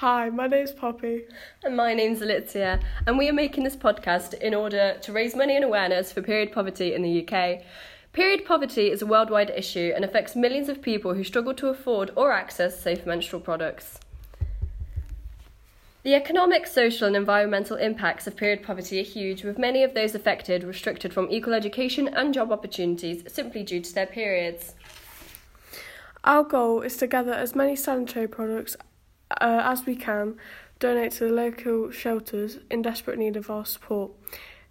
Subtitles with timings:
[0.00, 1.24] Hi, my name's Poppy.
[1.64, 5.56] And my name's Alicia, and we are making this podcast in order to raise money
[5.56, 7.62] and awareness for period poverty in the UK.
[8.12, 12.12] Period poverty is a worldwide issue and affects millions of people who struggle to afford
[12.14, 13.98] or access safe menstrual products.
[16.04, 20.14] The economic, social, and environmental impacts of period poverty are huge, with many of those
[20.14, 24.76] affected restricted from equal education and job opportunities simply due to their periods.
[26.22, 28.76] Our goal is to gather as many sanitary products
[29.30, 30.36] uh, as we can,
[30.78, 34.12] donate to the local shelters in desperate need of our support.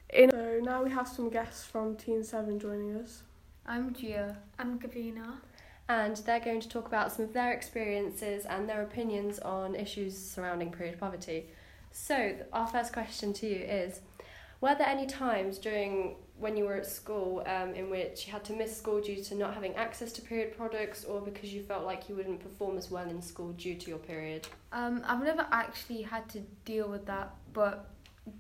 [0.10, 3.24] In- so now we have some guests from Teen 7 joining us.
[3.66, 4.38] I'm Gia.
[4.58, 5.40] I'm Gavina.
[5.90, 10.18] And they're going to talk about some of their experiences and their opinions on issues
[10.18, 11.48] surrounding period poverty.
[11.92, 14.02] So, our first question to you is
[14.60, 18.44] Were there any times during when you were at school um, in which you had
[18.46, 21.84] to miss school due to not having access to period products or because you felt
[21.84, 24.48] like you wouldn't perform as well in school due to your period?
[24.72, 27.90] Um, I've never actually had to deal with that, but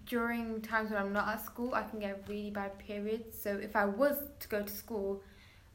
[0.05, 3.41] during times when I'm not at school, I can get really bad periods.
[3.41, 5.23] So if I was to go to school,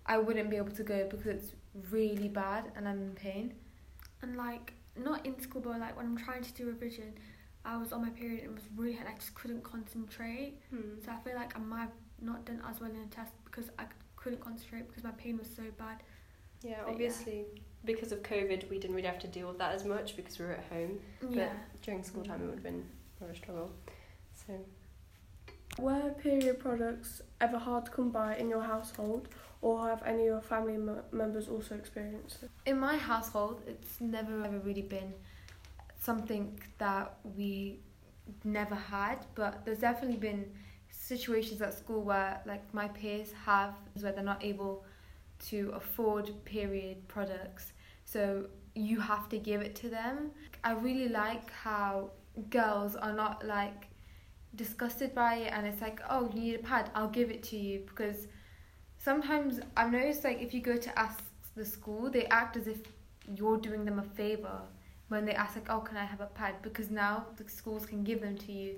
[0.06, 1.52] I wouldn't be able to go because it's
[1.90, 3.54] really bad and I'm in pain.
[4.22, 7.14] And like not in school, but like when I'm trying to do revision,
[7.64, 9.08] I was on my period and it was really hard.
[9.08, 10.54] I just couldn't concentrate.
[10.70, 11.00] Hmm.
[11.04, 11.90] So I feel like I might have
[12.22, 13.84] not done as well in a test because I
[14.16, 16.02] couldn't concentrate because my pain was so bad.
[16.62, 16.92] Yeah, But yeah.
[16.92, 17.44] obviously,
[17.84, 20.44] because of COVID, we didn't really have to deal with that as much because we
[20.46, 21.00] were at home.
[21.28, 21.48] Yeah.
[21.48, 22.84] But during school time, it would have been
[23.20, 23.70] more of a struggle.
[24.46, 24.54] So,
[25.78, 29.28] Were period products ever hard to come by in your household,
[29.60, 32.50] or have any of your family m- members also experienced it?
[32.66, 35.14] In my household, it's never ever really been
[35.98, 37.78] something that we
[38.44, 40.44] never had, but there's definitely been
[41.16, 44.84] situations at school where like my peers have where they're not able
[45.50, 47.72] to afford period products.
[48.04, 50.30] So you have to give it to them.
[50.64, 52.10] I really like how
[52.50, 53.88] girls are not like
[54.56, 57.56] disgusted by it and it's like, oh, you need a pad, I'll give it to
[57.56, 58.28] you because
[58.98, 61.22] sometimes I've noticed like if you go to ask
[61.56, 62.80] the school, they act as if
[63.34, 64.60] you're doing them a favor
[65.08, 66.54] when they ask like, oh, can I have a pad?
[66.62, 68.76] Because now the schools can give them to you.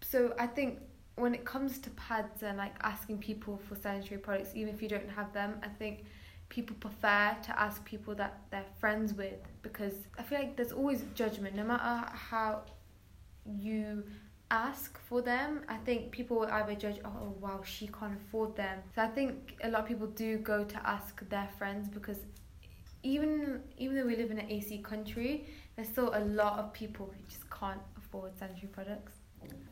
[0.00, 0.78] So I think
[1.16, 4.88] when it comes to pads and like asking people for sanitary products, even if you
[4.88, 6.04] don't have them, I think
[6.48, 11.04] people prefer to ask people that they're friends with because I feel like there's always
[11.14, 11.56] judgment.
[11.56, 12.62] No matter how
[13.46, 14.04] you
[14.50, 18.78] ask for them i think people will either judge oh wow she can't afford them.
[18.94, 22.18] So i think a lot of people do go to ask their friends because
[23.02, 27.06] even even though we live in an ac country there's still a lot of people
[27.06, 29.14] who just can't afford sanitary products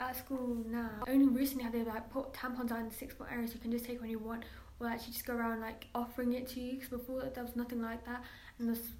[0.00, 3.54] At school now, only recently have they like put tampons out in sixth form areas.
[3.54, 4.44] You can just take when you want,
[4.80, 6.72] or actually just go around like offering it to you.
[6.74, 8.22] Because before there was nothing like that,
[8.58, 8.92] and there's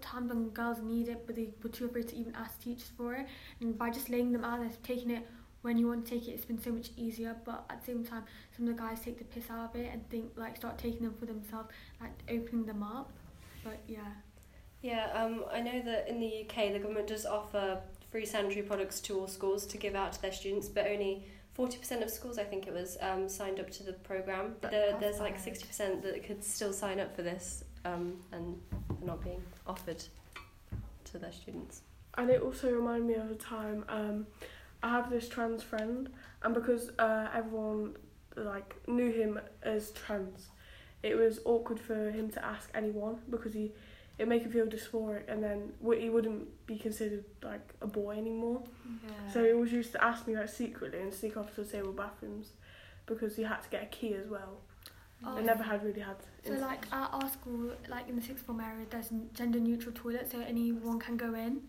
[0.00, 3.14] times when girls need it, but they were too afraid to even ask teachers for
[3.14, 3.26] it.
[3.60, 5.26] And by just laying them out and taking it
[5.62, 7.36] when you want to take it, it's been so much easier.
[7.44, 8.24] But at the same time,
[8.56, 11.02] some of the guys take the piss out of it and think like start taking
[11.02, 11.68] them for themselves,
[12.00, 13.10] like opening them up.
[13.64, 14.12] But yeah.
[14.82, 17.80] yeah, um, I know that in the UK, the government does offer
[18.10, 21.24] free sanitary products to all schools to give out to their students, but only
[21.56, 24.54] 40% of schools, I think it was, um, signed up to the programme.
[24.60, 28.60] That- There, that's there's like 60% that could still sign up for this um, and
[28.98, 30.02] they're not being offered
[31.04, 31.82] to their students.
[32.16, 34.26] And it also reminded me of a time um,
[34.82, 36.08] I have this trans friend,
[36.42, 37.96] and because uh, everyone
[38.36, 40.48] like knew him as trans,
[41.02, 43.72] it was awkward for him to ask anyone because he
[44.18, 48.16] it make him feel dysphoric, and then w- he wouldn't be considered like a boy
[48.18, 48.62] anymore.
[48.86, 51.68] yeah So he always used to ask me like secretly and sneak off to the
[51.68, 52.48] stable bathrooms
[53.06, 54.60] because he had to get a key as well.
[55.24, 56.16] Oh, I never had really had.
[56.44, 60.30] So like at our school, like in the sixth form area, there's gender neutral toilets,
[60.32, 61.60] so anyone can go in.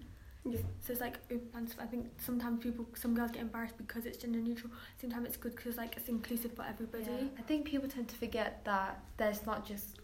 [0.46, 0.60] Yeah.
[0.82, 1.68] So it's like open.
[1.80, 4.72] I think sometimes people, some girls get embarrassed because it's gender neutral.
[5.02, 7.04] Sometimes it's good because like it's inclusive for everybody.
[7.04, 7.28] Yeah.
[7.38, 9.98] I think people tend to forget that there's not just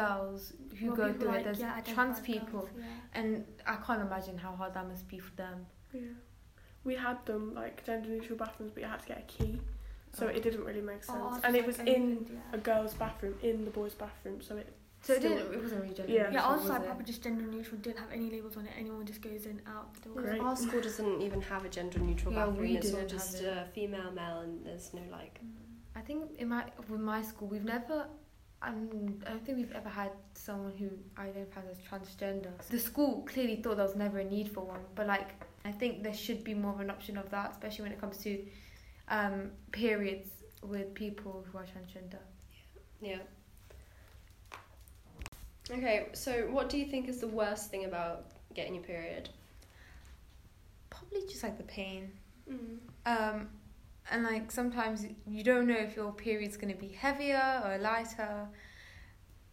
[0.00, 1.44] girls who Well, go through like, it.
[1.44, 3.18] There's yeah, trans people, girls, yeah.
[3.18, 5.56] and I can't imagine how hard that must be for them.
[5.92, 6.00] Yeah.
[6.88, 9.52] We had them like gender neutral bathrooms, but you had to get a key,
[10.12, 10.36] so Oh.
[10.36, 11.18] it didn't really make sense.
[11.22, 12.56] Oh, and it like was in yeah.
[12.58, 14.68] a girl's bathroom, in the boys' bathroom, so it.
[15.06, 15.52] So it didn't.
[15.56, 16.18] It wasn't really gender Yeah.
[16.22, 17.76] Yeah, neutral, ours was like proper just gender neutral.
[17.86, 18.72] Didn't have any labels on it.
[18.84, 20.14] Anyone just goes in, out the door.
[20.22, 20.40] Great.
[20.40, 22.62] Our school doesn't even have a gender neutral Yeah, bathroom.
[22.70, 23.48] we it's all just it.
[23.52, 25.34] uh, female, male, and there's no like.
[25.94, 27.98] I think in my with my school we've never.
[28.66, 30.88] Um, I don't think we've ever had someone who
[31.18, 32.50] identifies as transgender.
[32.70, 35.30] The school clearly thought there was never a need for one, but like
[35.64, 38.18] I think there should be more of an option of that, especially when it comes
[38.18, 38.42] to
[39.08, 40.30] um, periods
[40.62, 42.20] with people who are transgender.
[43.02, 43.18] Yeah.
[45.70, 49.28] Okay, so what do you think is the worst thing about getting your period?
[51.14, 52.10] probably just like the pain.
[52.50, 52.78] Mm.
[53.06, 53.48] Um,
[54.10, 58.48] and like sometimes you don't know if your period's gonna be heavier or lighter.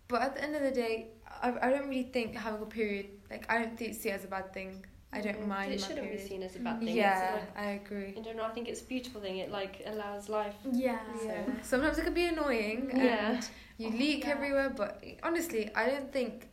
[0.08, 1.08] But at the end of the day,
[1.42, 4.26] I, I don't really think having a period like I don't think see it as
[4.26, 4.86] a bad thing.
[5.14, 5.48] I don't Mm.
[5.48, 6.22] mind It my shouldn't period.
[6.24, 6.96] be seen as a bad thing.
[6.96, 8.06] Yeah, It's I agree.
[8.08, 9.38] like, in general, I think it's a beautiful thing.
[9.38, 10.56] It like allows life.
[10.72, 11.00] Yeah.
[11.26, 11.44] Yeah.
[11.62, 13.32] Sometimes it can be annoying Yeah.
[13.32, 14.30] and you Oh, leak yeah.
[14.32, 16.48] everywhere, but honestly, I don't think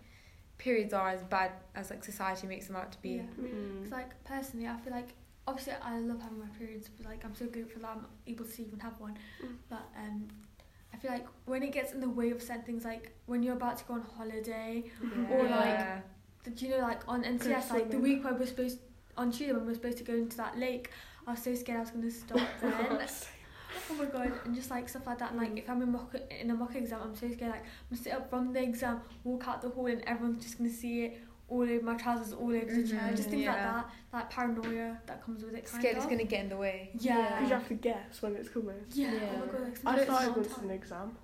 [0.56, 3.11] periods are as bad as like society makes them out to be.
[3.11, 3.23] Yeah.
[3.41, 3.77] Mm.
[3.79, 5.11] Because like personally, I feel like
[5.49, 8.62] obviously I love having my periods, but like I'm so grateful that I'm able to
[8.62, 9.15] even have one.
[9.45, 9.55] Mm.
[9.69, 10.29] But um,
[10.93, 13.56] I feel like when it gets in the way of certain things, like when you're
[13.56, 14.85] about to go on holiday,
[15.31, 16.00] Or, like, Yeah.
[16.45, 18.79] do you know like on NCS like the week where we're supposed
[19.17, 20.91] on Tuesday when we're supposed to go into that lake,
[21.27, 22.99] I was so scared I was gonna stop then.
[23.91, 25.31] oh my god, and just like stuff like that.
[25.33, 25.59] And like Mm.
[25.59, 27.53] if I'm in mock in a mock exam, I'm so scared.
[27.53, 30.59] Like I'm gonna sit up from the exam, walk out the hall, and everyone's just
[30.59, 33.11] gonna see it all over my trousers, all over the chair.
[33.15, 35.65] Just things like that, that paranoia that comes with it.
[35.65, 36.03] Kind Scared of.
[36.03, 36.91] it's gonna get in the way.
[36.99, 37.29] Yeah.
[37.31, 38.75] Because you have to guess when it's coming.
[38.93, 39.12] Yeah.
[39.12, 39.21] Yeah.
[39.35, 39.62] Oh my god.
[39.62, 41.17] Like, I sometimes started it's once an exam.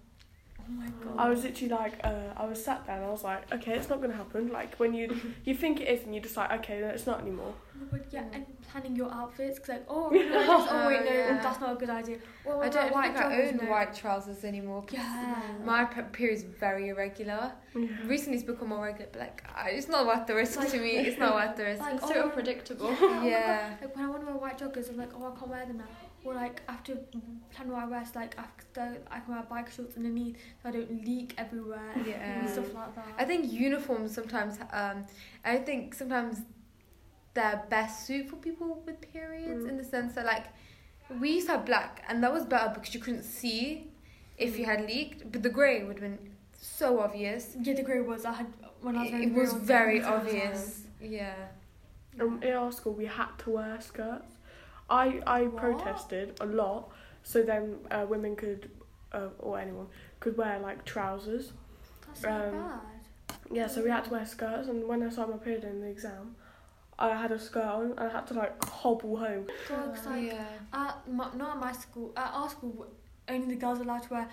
[0.58, 1.14] Oh my god.
[1.18, 3.88] I was literally like, uh, I was sat there and I was like, okay, it's
[3.88, 4.48] not gonna happen.
[4.50, 7.20] Like when you you think it is and you just like, okay, no, it's not
[7.20, 7.54] anymore.
[7.82, 8.34] Oh god, yeah, Mm.
[8.34, 10.22] and planning your outfits, cause like, oh, Yeah.
[10.38, 11.42] I'm oh wait, no, Yeah.
[11.42, 12.18] that's not a good idea.
[12.44, 13.70] Or I don't white think I own no.
[13.70, 14.82] white trousers anymore.
[14.82, 15.42] because Yeah.
[15.64, 17.52] My period is very irregular.
[17.74, 17.88] Yeah.
[18.06, 20.78] Recently, it's become more regular, but like I- it's not worth the risk Like- to
[20.80, 20.96] me.
[21.08, 21.80] It's not worth the risk.
[21.82, 22.90] Like, It's oh, so my- unpredictable.
[22.90, 22.98] Yeah.
[23.00, 23.70] oh Yeah.
[23.70, 25.66] God, Like when I want to wear white joggers, I'm like, oh, I can't wear
[25.66, 25.84] them now.
[26.24, 26.96] Or like I have to
[27.50, 30.72] plan what I wear, so like after I can wear bike shorts underneath, so I
[30.72, 32.14] don't leak everywhere Yeah.
[32.14, 32.52] and Yeah.
[32.52, 33.06] stuff like that.
[33.18, 34.58] I think uniforms sometimes.
[34.72, 35.04] Um,
[35.44, 36.40] I think sometimes
[37.34, 39.68] they're best suit for people with periods Mm.
[39.70, 40.46] in the sense that like
[41.20, 43.90] we used to have black and that was better because you couldn't see
[44.38, 47.56] if you had leaked, but the grey would have been so obvious.
[47.60, 48.46] yeah, the grey was I had
[48.80, 50.40] when I was It, wearing it was very it was all the time.
[50.48, 50.82] obvious.
[51.00, 51.34] Yeah.
[52.20, 54.32] Um, in our school, we had to wear skirts.
[54.88, 55.56] I I What?
[55.62, 56.90] protested a lot,
[57.22, 58.70] so then uh, women could,
[59.12, 59.88] uh, or anyone
[60.20, 61.52] could wear like trousers.
[62.06, 62.80] That's so Um, bad.
[63.50, 65.88] Yeah, so we had to wear skirts, and when I started my period in the
[65.88, 66.36] exam,
[66.98, 69.46] I had a skirt on, and I had to like hobble home.
[69.68, 70.44] God, 'cause, like, yeah.
[70.72, 72.12] At my, not at my school.
[72.16, 72.86] At our school,
[73.28, 74.28] only the girls were allowed to wear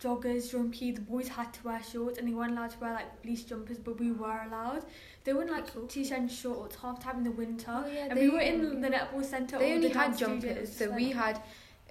[0.00, 0.92] joggers during PE.
[0.92, 3.78] The boys had to wear shorts, and they weren't allowed to wear like fleece jumpers.
[3.78, 4.84] But we were allowed.
[5.24, 5.86] They wouldn't like cool.
[5.86, 7.82] t-shirt and shorts half time in the winter.
[7.84, 9.58] Oh, yeah, and we were in the netball centre.
[9.58, 10.40] They all only the had jumpers,
[10.70, 11.42] students, so we had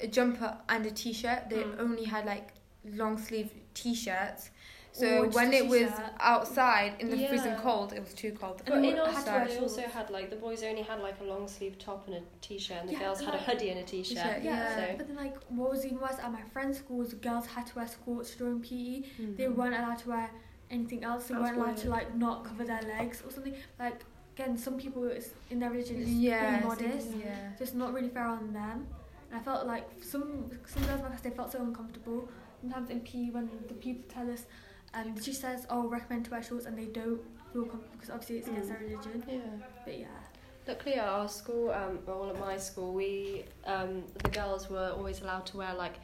[0.01, 1.49] a jumper and a t-shirt.
[1.49, 1.79] They Mm.
[1.79, 2.49] only had like
[2.85, 4.51] long sleeve t-shirts.
[4.95, 6.13] Or So just when a it was t-shirt.
[6.19, 7.59] outside in the freezing Yeah.
[7.61, 8.61] cold, it was too cold.
[8.65, 10.63] But And in we our had to school, wear they also had like the boys
[10.63, 13.33] only had like a long sleeve top and a t-shirt, and the Yeah, girls had
[13.33, 14.17] a like- hoodie and a t-shirt.
[14.17, 14.95] T-shirt, Yeah, Yeah.
[14.97, 17.67] but then like what was even worse at my friend's school was the girls had
[17.67, 19.01] to wear skirts during PE.
[19.35, 19.55] They Mhm.
[19.55, 20.29] weren't allowed to wear
[20.71, 21.27] anything else.
[21.27, 23.55] They That's weren't allowed to like not cover their legs or something.
[23.77, 24.03] Like
[24.37, 27.09] again, some people it's, in their religion it's yeah, pretty modest.
[27.17, 27.51] Yeah.
[27.59, 28.87] Just not really fair on them.
[29.31, 32.29] And I felt like some some girls in my class they felt so uncomfortable.
[32.61, 34.45] Sometimes in PE when the people tell us,
[34.95, 37.21] um, she says, "Oh, recommend to wear shorts," and they don't
[37.53, 38.79] feel comfortable because obviously it's against Mm.
[38.79, 39.23] their religion.
[39.27, 39.65] Yeah.
[39.85, 40.07] But yeah,
[40.67, 45.21] Luckily, at our school, um, well, at my school, we um, the girls were always
[45.21, 45.95] allowed to wear like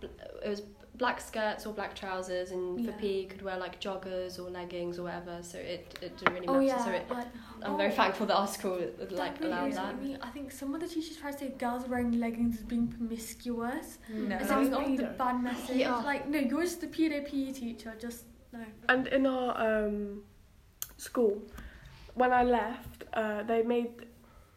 [0.00, 0.06] bl-
[0.44, 0.62] it was
[0.96, 2.96] black skirts or black trousers, and for Yeah.
[2.98, 5.38] PE, you could wear like joggers or leggings or whatever.
[5.42, 6.64] So it, it didn't really oh matter.
[6.66, 7.26] yeah, So it, like,
[7.62, 10.02] I'm very oh, thankful that our school would, like allowed irritated that.
[10.02, 10.16] me.
[10.22, 13.98] I think some of the teachers try to say girls wearing leggings as being promiscuous.
[14.08, 14.36] No.
[14.36, 14.60] It's No.
[14.60, 15.76] like off the bad message.
[15.78, 15.96] Yeah.
[15.96, 17.92] Like no, you're just the pedo PE teacher.
[18.00, 18.26] Just
[18.58, 18.64] no.
[18.88, 19.50] And in our
[19.86, 20.22] um,
[20.96, 21.42] school,
[22.14, 23.92] when I left, uh, they made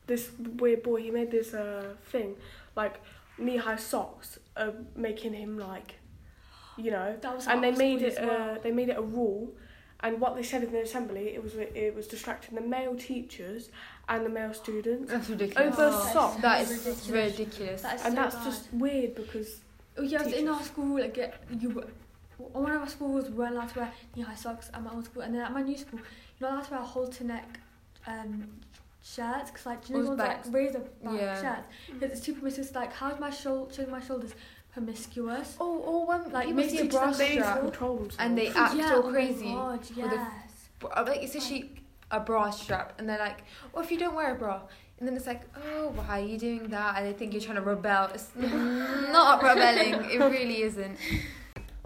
[0.05, 0.29] this
[0.61, 1.01] weird boy.
[1.01, 2.35] He made this uh, thing,
[2.75, 2.95] like
[3.37, 5.95] knee-high socks, uh, making him like,
[6.77, 7.15] you know.
[7.21, 8.17] That was And they made it.
[8.19, 8.55] well.
[8.55, 9.53] Uh, they made it a rule.
[10.01, 13.71] And what they said in the assembly, it was it was distracting the male teachers
[14.07, 15.11] and the male students.
[15.11, 15.73] That's ridiculous.
[15.73, 16.41] Over Oh, socks.
[16.43, 17.09] That is ridiculous.
[17.39, 17.81] ridiculous.
[17.81, 18.43] That is and so that's bad.
[18.45, 19.49] just weird because
[19.97, 20.99] Oh yeah, it was in our school.
[20.99, 21.83] Like it- you,
[22.37, 25.21] were- one of our schools weren't allowed to wear knee-high socks at my old school,
[25.23, 25.99] and then at my new school,
[26.39, 27.59] you're not allowed to wear halter neck
[28.05, 28.47] um,
[29.03, 31.41] shirts because like do you know Or ones like back- razor back yeah.
[31.41, 32.73] shirts because it's too promiscuous.
[32.75, 34.33] Like how's my shoulder showing my shoulders
[34.73, 35.57] promiscuous?
[35.59, 38.13] Oh, or when Like, like people maybe see a bra them they need to strap
[38.19, 39.45] and they act yeah, all oh crazy.
[39.47, 40.69] My God, with the- yes.
[40.79, 41.71] Br- like it's actually
[42.11, 44.61] a bra strap, and they're like, "Well, if you don't wear a bra,"
[44.99, 47.55] and then it's like, "Oh, why are you doing that?" And they think you're trying
[47.57, 48.09] to rebel.
[48.13, 50.09] It's not rebelling.
[50.11, 50.97] It really isn't.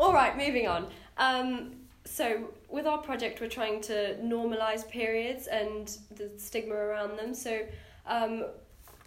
[0.02, 0.88] All right, moving on.
[1.18, 1.74] Um,
[2.06, 7.36] so with our project, we're trying to normalise periods and the stigma around them.
[7.36, 7.62] So,
[8.08, 8.46] um,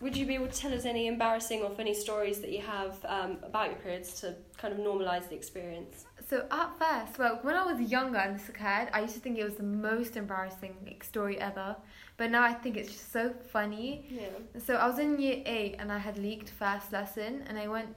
[0.01, 3.05] would you be able to tell us any embarrassing or funny stories that you have
[3.07, 6.05] um, about your periods to kind of normalise the experience?
[6.29, 9.37] So at first, well, when I was younger and this occurred, I used to think
[9.37, 11.77] it was the most embarrassing like, story ever
[12.17, 14.07] but now I think it's just so funny.
[14.09, 14.29] Yeah.
[14.65, 17.89] So I was in year eight and I had leaked first lesson and I went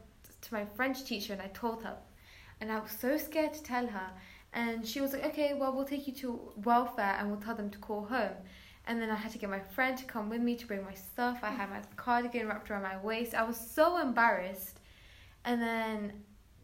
[0.42, 1.96] to my French teacher and I told her,
[2.60, 4.12] and I was so scared to tell her,
[4.54, 7.70] and she was like, okay, well we'll take you to welfare and we'll tell them
[7.70, 8.36] to call home.
[8.88, 10.94] And then I had to get my friend to come with me to bring my
[10.94, 11.40] stuff.
[11.44, 13.36] I had my cardigan wrapped around my waist.
[13.36, 14.80] I was so embarrassed.
[15.44, 16.14] And then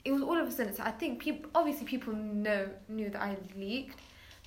[0.06, 0.74] it was all of a sudden.
[0.74, 4.00] So I think people, obviously, people know knew that I leaked,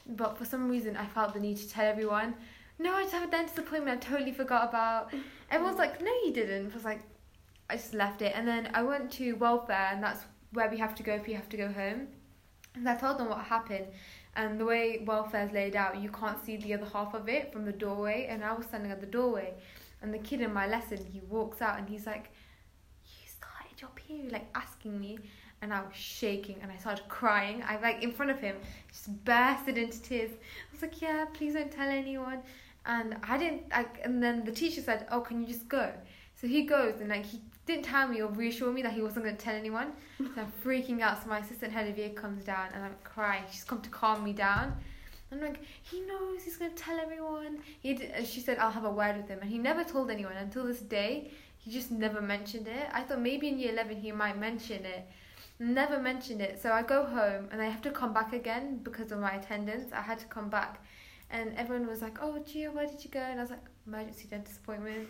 [0.07, 2.35] but for some reason, I felt the need to tell everyone.
[2.79, 4.05] No, I just have a dentist appointment.
[4.05, 5.13] I totally forgot about.
[5.51, 6.73] Everyone's like, no, you didn't.
[6.73, 7.03] I was like,
[7.69, 8.33] I just left it.
[8.35, 11.35] And then I went to welfare, and that's where we have to go if you
[11.35, 12.09] have to go home.
[12.75, 13.87] And I told them what happened.
[14.35, 17.65] And the way welfare's laid out, you can't see the other half of it from
[17.65, 18.27] the doorway.
[18.29, 19.55] And I was standing at the doorway,
[20.03, 22.31] and the kid in my lesson, he walks out and he's like,
[23.05, 25.19] "You started your period," like asking me,
[25.63, 27.63] and I was shaking and I started crying.
[27.67, 28.57] I like in front of him,
[28.89, 30.33] just bursted into tears.
[30.33, 32.43] I was like, "Yeah, please don't tell anyone."
[32.85, 33.63] And I didn't.
[33.73, 35.93] I, and then the teacher said, "Oh, can you just go?"
[36.35, 39.25] So he goes and like he didn't tell me or reassure me that he wasn't
[39.25, 39.93] going to tell anyone.
[40.19, 41.23] So I'm freaking out.
[41.23, 43.43] So my assistant head of year comes down and I'm crying.
[43.51, 44.77] She's come to calm me down.
[45.33, 47.59] I'm like, he knows he's going to tell everyone.
[47.81, 49.41] He did, she said, I'll have a word with him.
[49.41, 51.31] And he never told anyone until this day.
[51.59, 52.89] He just never mentioned it.
[52.93, 55.07] I thought maybe in year 11 he might mention it.
[55.59, 56.63] Never mentioned it.
[56.63, 59.93] So I go home and I have to come back again because of my attendance.
[59.93, 60.85] I had to come back.
[61.31, 63.21] And everyone was like, oh, Gia, where did you go?
[63.21, 65.09] And I was like, emergency dentist appointment.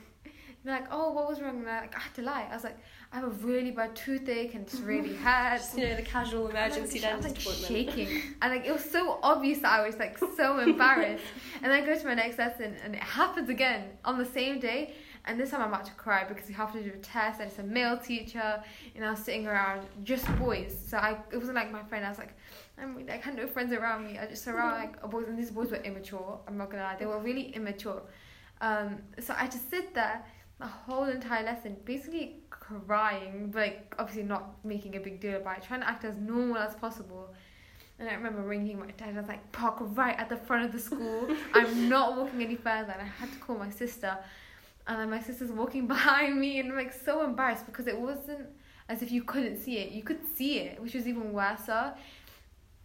[0.67, 1.59] They're like, oh, what was wrong?
[1.59, 2.49] And they're like, I had to lie.
[2.51, 2.77] I was like,
[3.13, 5.77] I have a really bad toothache and it's really hurts.
[5.77, 7.97] You know, the casual emergency I was, dentist like, appointment.
[7.97, 8.23] shaking.
[8.43, 11.23] And like it was so obvious that I was like so embarrassed.
[11.63, 14.59] and then I go to my next lesson and it happens again on the same
[14.59, 14.95] day.
[15.25, 17.49] And this time I'm about to cry because we have to do a test and
[17.49, 18.61] it's a male teacher
[18.97, 20.77] and I was sitting around just boys.
[20.89, 22.35] So I it wasn't like my friend, I was like,
[22.77, 24.19] I'm really, I had no friends around me.
[24.19, 26.97] I just around like boys and these boys were immature, I'm not gonna lie.
[26.99, 28.03] They were really immature.
[28.61, 30.25] Um, so I just sit there
[30.59, 35.59] the whole entire lesson basically crying, but like obviously not making a big deal about
[35.59, 37.35] it, trying to act as normal as possible.
[37.99, 39.17] And I remember ringing my dad.
[39.17, 41.29] I was like, "Park right at the front of the school.
[41.55, 44.17] I'm not walking any further." And I had to call my sister,
[44.87, 48.49] and then my sister's walking behind me, and I'm like so embarrassed because it wasn't
[48.89, 49.93] as if you couldn't see it.
[49.93, 51.69] You could see it, which was even worse.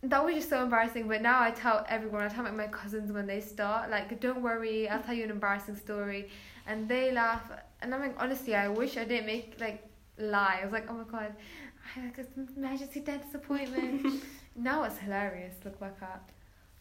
[0.03, 1.08] That was just so embarrassing.
[1.08, 2.24] But now I tell everyone.
[2.24, 5.31] I tell like my cousins when they start, like, "Don't worry, I'll tell you an
[5.31, 6.29] embarrassing story,"
[6.65, 7.51] and they laugh.
[7.81, 9.84] And I'm like, honestly, I wish I didn't make like
[10.17, 10.60] lie.
[10.62, 11.36] I was like, "Oh my god."
[11.86, 14.24] I had like an emergency dentist appointment.
[14.55, 15.55] now it's hilarious.
[15.63, 16.29] Look back at.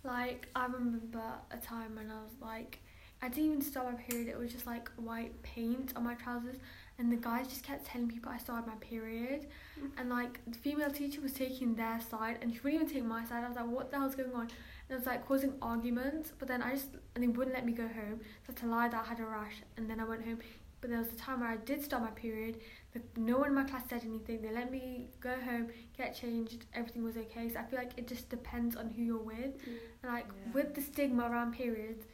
[0.02, 2.78] Like I remember a time when I was like,
[3.22, 4.28] I didn't even start my period.
[4.28, 6.56] It was just like white paint on my trousers,
[7.00, 9.46] and the guys just kept telling people I started my period,
[9.80, 9.90] mm.
[9.98, 13.24] and like the female teacher was taking their side, and she wouldn't even take my
[13.24, 13.42] side.
[13.42, 14.42] I was like, what the hell's going on?
[14.42, 16.32] And it was like causing arguments.
[16.38, 18.20] But then I just and they wouldn't let me go home.
[18.46, 20.40] So I had to lie that I had a rash, and then I went home.
[20.80, 22.60] But there was a time where I did start my period.
[22.92, 24.42] The, no one in my class said anything.
[24.42, 26.66] They let me go home, get changed.
[26.74, 27.48] Everything was okay.
[27.50, 29.54] So I feel like it just depends on who you're with.
[29.58, 29.78] Mm.
[30.02, 30.52] And like Yeah.
[30.54, 32.04] with the stigma around periods,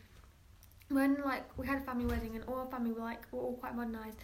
[0.89, 3.55] when like we had a family wedding and all our family were like we're all
[3.55, 4.19] quite modernized,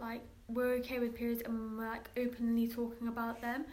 [0.00, 3.64] like we're okay with periods and we're like openly talking about them,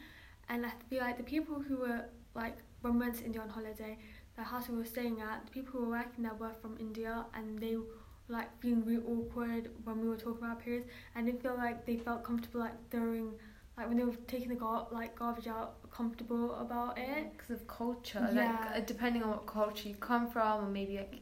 [0.49, 2.05] and I feel like the people who were
[2.35, 3.97] like when we went to India on holiday,
[4.35, 7.25] the house we were staying at, the people who were working there were from India
[7.33, 7.83] and they were
[8.29, 11.97] like feeling really awkward when we were talking about periods, and didn't feel like they
[11.97, 13.31] felt comfortable like throwing.
[13.77, 17.31] Like when they were taking the gar- like garbage out, comfortable about it.
[17.33, 18.41] because of culture Yeah.
[18.71, 21.21] like uh, depending on what culture you come from or maybe like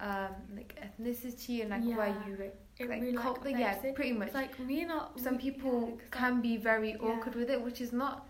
[0.00, 2.26] um like ethnicity and like where Yeah.
[2.28, 3.94] you like, It like really like, cult- yeah it.
[3.94, 6.96] pretty much It's like me and our, some we- people yeah, can be very yeah.
[7.08, 8.26] awkward with it which is not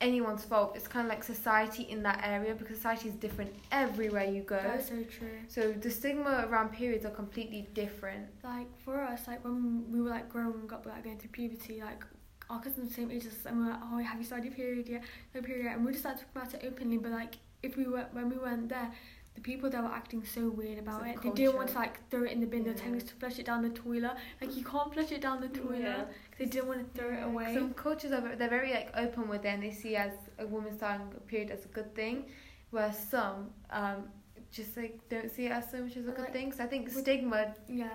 [0.00, 4.24] anyone's fault it's kind of like society in that area because society is different everywhere
[4.24, 5.28] you go That's so true.
[5.48, 10.10] so the stigma around periods are completely different Like for us, like when we were
[10.10, 12.04] like growing up, like going through puberty, like
[12.50, 14.44] our cousins the same age as us, and we we're like, oh, have you started
[14.46, 15.02] your period yet?
[15.34, 15.76] No period yet.
[15.76, 16.98] And we just started talking about it openly.
[16.98, 18.90] But like if we were when we weren't there,
[19.34, 21.74] the people that were acting so weird about It's it, a they didn't want to
[21.74, 22.62] like throw it in the bin.
[22.64, 24.12] They were telling us to flush it down the toilet.
[24.40, 25.80] Like you can't flush it down the toilet.
[25.80, 26.04] Yeah.
[26.04, 27.54] 'cause They didn't want to throw it away.
[27.54, 30.76] Some cultures are they're very like open with it and they see as a woman
[30.76, 32.26] starting a period as a good thing,
[32.70, 34.08] where some um
[34.52, 36.52] just like don't see it as so much as a And, good like, thing.
[36.52, 37.88] So I think with- stigma yeah.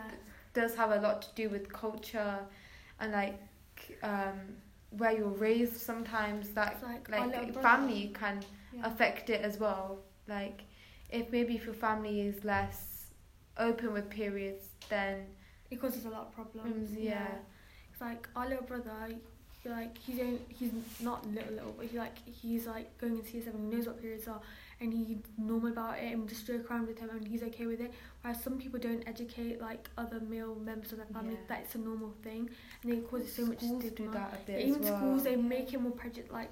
[0.53, 2.39] does have a lot to do with culture
[2.99, 3.39] and like
[4.03, 4.39] um
[4.91, 8.41] where you're raised sometimes that It's like, like family can
[8.73, 8.85] yeah.
[8.89, 9.99] affect it as well.
[10.27, 10.63] Like
[11.09, 13.07] if maybe if your family is less
[13.57, 15.25] open with periods then
[15.71, 16.89] It causes a lot of problems.
[16.91, 17.27] Mm, yeah.
[17.91, 18.91] It's like our little brother,
[19.63, 23.31] he, like he's only, he's not little little, but he like he's like going into
[23.33, 23.59] year seven.
[23.69, 24.41] He knows what periods are,
[24.81, 27.81] and he's normal about it and just joke around with him and he's okay with
[27.81, 27.91] it.
[28.21, 31.47] Whereas some people don't educate like other male members of their family Yeah.
[31.49, 32.49] that it's a normal thing
[32.81, 34.13] and they cause so much Schools do stigma.
[34.13, 34.97] that bit Even well.
[34.97, 36.51] schools they make it more prejudice like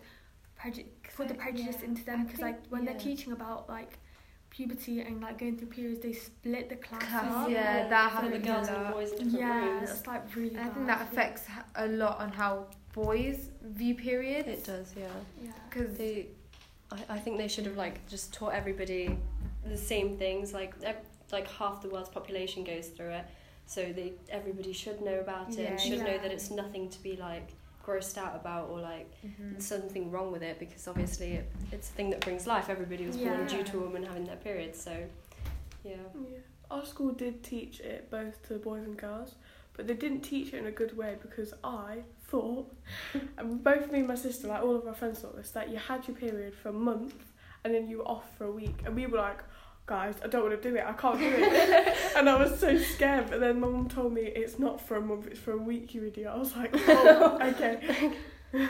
[0.55, 3.97] prejudice put the prejudice yeah, into them because like when they're teaching about like
[4.57, 7.49] puberty and like going through periods they split the class, Class, up.
[7.49, 9.91] yeah, that for the happens girls and boys in different Yeah, rooms.
[9.91, 11.43] it's like really And I think that affects
[11.75, 14.47] a lot on how boys view periods.
[14.47, 15.05] It does, yeah.
[15.43, 15.51] Yeah.
[15.69, 16.27] Because They,
[16.91, 19.19] I, I think they should have like just taught everybody
[19.63, 20.53] the same things.
[20.53, 20.73] Like
[21.31, 23.25] like half the world's population goes through it,
[23.67, 27.03] so they everybody should know about it and Yeah, should know that it's nothing to
[27.03, 27.49] be like
[27.87, 29.61] grossed out about or like Mhm.
[29.61, 32.69] something wrong with it because obviously it, it's a thing that brings life.
[32.69, 34.91] Everybody was born due to a woman having their period, so
[35.83, 35.95] yeah.
[36.13, 36.39] Yeah.
[36.69, 39.35] Our school did teach it both to boys and girls,
[39.73, 42.75] but they didn't teach it in a good way because I thought,
[43.37, 45.77] and both me and my sister, like all of our friends thought this, that you
[45.77, 47.15] had your period for a month
[47.63, 48.79] and then you were off for a week.
[48.85, 49.39] And we were like,
[49.87, 51.97] guys, I don't want to do it, I can't do it.
[52.17, 55.01] and I was so scared, but then my mum told me it's not for a
[55.01, 56.29] month, it's for a week, you idiot.
[56.31, 58.11] I was like, oh, okay.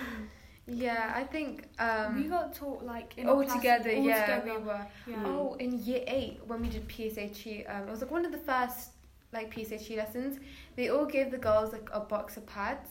[0.69, 3.89] Yeah, I think um, we got taught like in all class, together.
[3.89, 4.59] all yeah, together.
[4.59, 4.87] we were.
[5.07, 5.23] Yeah.
[5.25, 8.37] Oh, in year eight when we did PSHE, um, it was like one of the
[8.37, 8.89] first
[9.31, 10.39] like PSHE lessons.
[10.75, 12.89] They all gave the girls like a box of pads,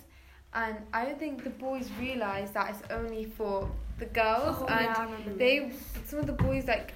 [0.55, 4.57] and I don't think the boys realized that it's only for the girls.
[4.59, 5.71] Oh, and yeah, I remember they,
[6.07, 6.95] some of the boys like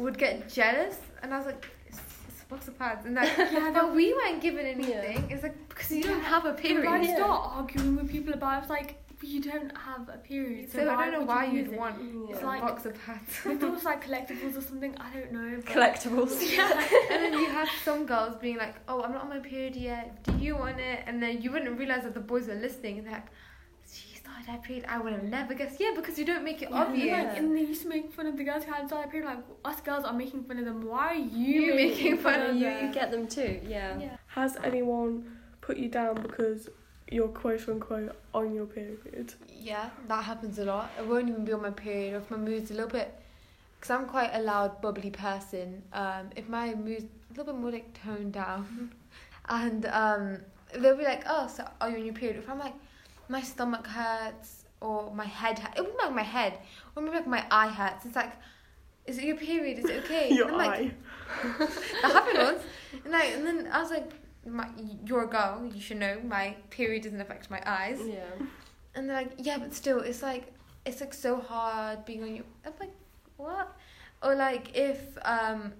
[0.00, 1.66] would get jealous, and I was like.
[1.88, 5.28] It's, it's a box of pads, and like, Yeah, but we weren't given anything.
[5.30, 6.82] It's like because you don't have a Period.
[6.82, 7.00] period.
[7.00, 7.16] I Yeah.
[7.16, 8.56] start arguing with people about it.
[8.56, 10.70] I was like, you don't have a period.
[10.72, 11.78] So, So I don't know why you you'd it?
[11.78, 11.96] want
[12.30, 13.30] It's a like- box of pads.
[13.44, 14.94] I thought it was like collectibles or something.
[14.98, 15.50] I don't know.
[15.74, 16.32] Collectibles.
[16.56, 16.70] Yeah.
[17.12, 20.22] and then you have some girls being like, "Oh, I'm not on my period yet.
[20.24, 22.98] Do you want it?" And then you wouldn't realize that the boys were listening.
[22.98, 23.30] And they're like,
[24.40, 24.84] "She started her period.
[24.88, 27.10] I would have never guessed." Yeah, because you don't make it Yeah, obvious.
[27.28, 29.26] Like, and they used to make fun of the girls who had started period.
[29.28, 30.86] Like us girls are making fun of them.
[30.86, 32.86] Why are you, You making fun of you, them?
[32.86, 33.98] you get them too, yeah.
[33.98, 34.16] Yeah.
[34.28, 36.68] Has anyone put you down because
[37.10, 39.34] you're quote unquote on your period?
[39.48, 40.90] Yeah, that happens a lot.
[40.98, 43.14] I won't even be on my period if my mood's a little bit.
[43.76, 45.82] Because I'm quite a loud, bubbly person.
[45.92, 48.92] Um, if my mood's a little bit more like toned down,
[49.48, 50.38] and um,
[50.78, 52.74] they'll be like, "Oh, so are you on your period?" If I'm like,
[53.30, 56.58] my stomach hurts or my head, hurt, it would be like my head,
[56.96, 58.04] or maybe like my eye hurts.
[58.04, 58.32] It's like,
[59.06, 59.78] is it your period?
[59.78, 60.30] Is it okay?
[60.34, 60.94] Your And I'm like, eye.
[62.02, 62.62] that happened once.
[63.04, 64.10] And like, and then I was like,
[64.46, 64.68] my,
[65.06, 65.70] "You're a girl.
[65.72, 66.20] You should know.
[66.24, 68.24] My period doesn't affect my eyes." Yeah.
[68.94, 70.52] And they're like, yeah, but still, it's like
[70.84, 72.44] it's like so hard being on your.
[72.64, 72.92] I'm like,
[73.36, 73.76] what?
[74.22, 75.72] Or like if um,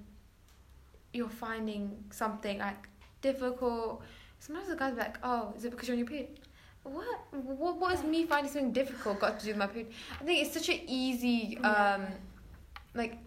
[1.12, 2.88] you're finding something like
[3.20, 4.02] difficult.
[4.38, 6.40] Sometimes the guys be like, oh, is it because you're on your period?
[6.82, 7.18] What?
[7.32, 7.76] What?
[7.78, 9.92] What is me finding something difficult got to do with my period?
[10.20, 12.06] I think it's such an easy um,
[12.94, 13.18] like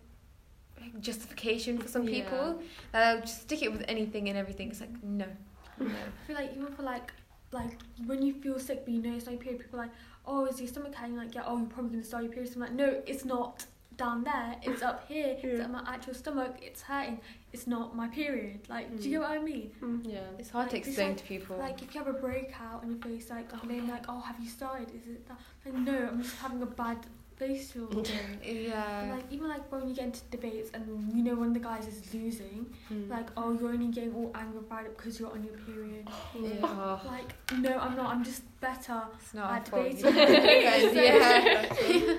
[0.99, 2.23] justification for some Yeah.
[2.23, 2.61] people
[2.91, 4.69] that they'll just stick it with anything and everything.
[4.69, 5.25] It's like no,
[5.79, 5.85] no.
[5.87, 7.11] I feel like even for like
[7.51, 9.91] like when you feel sick but you know it's not your period, people are like,
[10.25, 11.15] oh, is your stomach hurting?
[11.15, 12.49] Like, yeah, oh, you're probably gonna start your period.
[12.51, 13.65] So I'm like, no, it's not
[13.97, 14.55] down there.
[14.63, 15.37] It's up here.
[15.41, 16.55] It's at my actual stomach.
[16.61, 17.19] It's hurting.
[17.53, 18.59] It's not my period.
[18.67, 19.03] Like, do Mm.
[19.05, 19.71] you get what I mean?
[19.81, 20.01] Mm.
[20.15, 20.19] Yeah.
[20.39, 21.57] It's hard to Like, it's explain like- to people.
[21.57, 24.19] Like if you have a breakout on your face, like Oh, and then like, oh,
[24.21, 24.89] have you started?
[24.89, 25.39] Is it that?
[25.65, 26.97] Like, no, I'm just having a bad
[27.35, 28.11] facial day.
[28.47, 29.07] And, yeah.
[29.15, 30.83] like even like when you get into debates and
[31.15, 33.07] you know when the guys is losing, Mm.
[33.09, 36.07] like oh you're only getting all angry about it because you're on your period.
[36.39, 36.99] yeah.
[37.15, 37.29] Like
[37.65, 38.07] no, I'm not.
[38.15, 38.99] I'm just better.
[39.19, 40.15] it's not at our debating.
[40.15, 41.75] You- yeah.
[41.83, 42.15] yeah.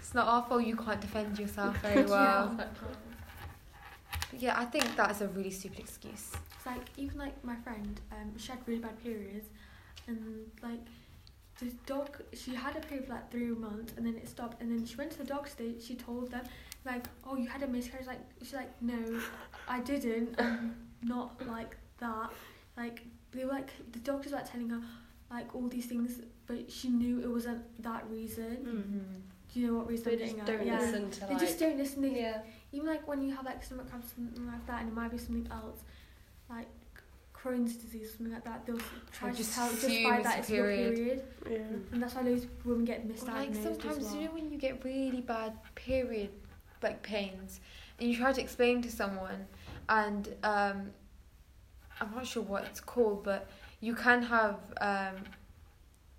[0.00, 2.52] It's not our fault you can't defend yourself very well.
[2.58, 2.64] Yeah.
[4.38, 6.32] Yeah, I think that's a really stupid excuse.
[6.56, 9.46] It's like even like my friend, um, she had really bad periods,
[10.06, 10.80] and like
[11.58, 14.70] the dog, she had a period for like three months, and then it stopped, and
[14.70, 15.52] then she went to the doctor.
[15.58, 16.44] They, she told them
[16.84, 18.06] like, oh, you had a miscarriage.
[18.06, 19.20] Like she's like, no,
[19.68, 20.34] I didn't.
[20.38, 22.30] I'm not like that.
[22.76, 24.80] Like they were like the doctors were like, telling her
[25.30, 28.56] like all these things, but she knew it wasn't that reason.
[28.64, 29.52] Mm.
[29.52, 30.64] Do you know what reason They just don't?
[30.64, 30.78] Yeah.
[30.78, 31.40] listen to They like.
[31.40, 32.02] just don't listen.
[32.02, 32.42] They yeah.
[32.72, 35.10] Even like when you have like stomach cramps or something like that, and it might
[35.10, 35.80] be something else,
[36.48, 36.66] like
[37.34, 38.66] Crohn's disease, something like that.
[38.66, 38.78] They'll
[39.12, 40.94] try to tell assume justify it's that a it's your period.
[40.96, 41.76] period, Yeah.
[41.92, 44.14] and that's why those women get Or like sometimes as well.
[44.16, 46.30] you know when you get really bad period
[46.82, 47.60] like pains
[47.98, 49.46] and you try to explain to someone
[49.88, 50.90] and um
[52.00, 53.48] I'm not sure what it's called but
[53.80, 55.16] you can have um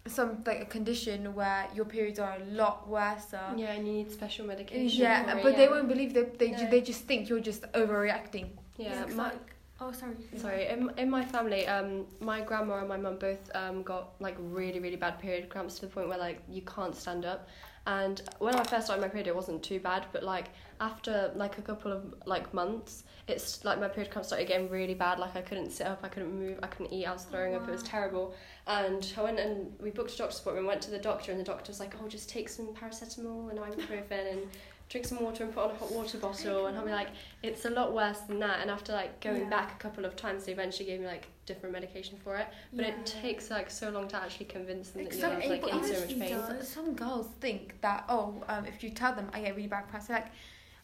[0.08, 3.28] some like a condition where your periods are a lot worse.
[3.34, 5.02] Yeah, and you need special medication.
[5.02, 6.70] Yeah, but they won't believe that they ju- No.
[6.72, 8.50] they just think you're just overreacting.
[8.78, 10.16] Yeah, my, like, oh sorry.
[10.38, 14.36] Sorry, in, in my family, um, my grandma and my mum both um, got like
[14.40, 17.48] really, really bad period cramps to the point where like you can't stand up,
[17.88, 21.58] And when I first started my period, it wasn't too bad, but like after like
[21.58, 25.18] a couple of like months, it's like my period cramps started getting really bad.
[25.18, 27.68] Like I couldn't sit up, I couldn't move, I couldn't eat, I was throwing up.
[27.68, 28.36] It was terrible.
[28.68, 30.68] And I went and we booked a doctor's appointment.
[30.68, 33.60] Went to the doctor, and the doctor was like, "Oh, just take some paracetamol and
[33.60, 34.42] ibuprofen and."
[34.90, 37.08] Drink some water and put on a hot water bottle, and I'll be like,
[37.44, 38.60] it's a lot worse than that.
[38.60, 39.50] And after like going Yeah.
[39.50, 42.48] back a couple of times, they eventually gave me like different medication for it.
[42.74, 45.70] But it takes like so long to actually convince them that Some you're like people
[45.80, 46.38] in so much pain.
[46.38, 46.68] does.
[46.68, 50.08] Some girls think that oh, um, if you tell them I get really bad cramps,
[50.08, 50.32] they're like,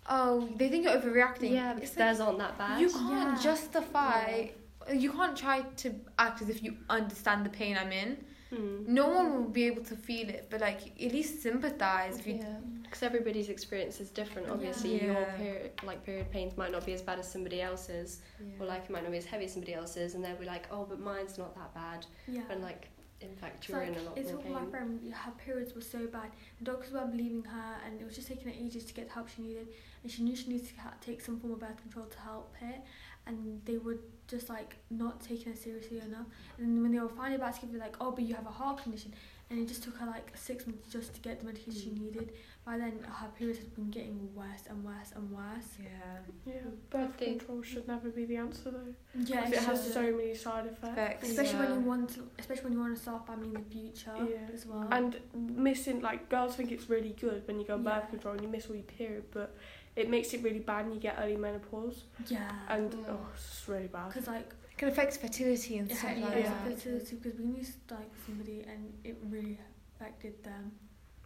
[0.10, 1.51] oh, they think you're overreacting.
[1.51, 2.82] Yeah, because It's like, theirs aren't that bad.
[2.82, 3.43] you can't Yeah.
[3.43, 4.47] justify.
[4.93, 8.23] You can't try to act as if you understand the pain I'm in.
[8.53, 8.88] Mm.
[8.88, 12.19] No one will be able to feel it, but like at least sympathize.
[12.19, 14.49] If you, Yeah, because everybody's experience is different.
[14.49, 15.36] Obviously, your Yeah.
[15.38, 18.21] period, like period pains might not be as bad as somebody else's,
[18.60, 20.67] or like it might not be as heavy as somebody else's, and they'll be like,
[20.71, 22.43] "Oh, but mine's not that bad," Yeah.
[22.49, 22.88] and like,
[23.21, 25.73] in fact, It's you're like, in a lot it's more what my friend, her periods
[25.73, 26.32] were so bad.
[26.60, 29.13] The doctors weren't believing her, and it was just taking her ages to get the
[29.13, 29.67] help she needed.
[30.03, 32.75] And she knew she needed to take some form of birth control to help her,
[33.25, 36.27] and they were just like not taking her seriously enough.
[36.58, 38.51] And when they were finally about to give her like, oh, but you have a
[38.51, 39.13] heart condition,
[39.49, 42.01] and it just took her like six months just to get the medication she Mm.
[42.01, 42.33] needed.
[42.65, 45.77] By then, her periods had been getting worse and worse and worse.
[45.81, 46.53] yeah, Yeah,
[46.89, 48.93] birth They- control should never be the answer though.
[49.15, 50.95] Yeah, 'Cause it has so many side effects.
[50.95, 51.29] Facts.
[51.29, 51.69] especially Yeah.
[51.71, 54.15] when you want to, especially when you want to start a family in the future
[54.29, 54.49] Yeah.
[54.53, 54.88] as well.
[54.91, 58.43] And missing, like, girls think it's really good when you go on birth control and
[58.43, 59.55] you miss all your period, but
[59.95, 62.03] it makes it really bad and you get early menopause.
[62.27, 63.12] yeah, And, Yeah.
[63.12, 64.10] oh, it's really bad.
[64.10, 66.49] because like it can affect fertility and it stuff had like yeah.
[66.49, 66.63] that.
[66.75, 69.59] fertility because we knew like somebody and it really
[69.95, 70.71] affected them.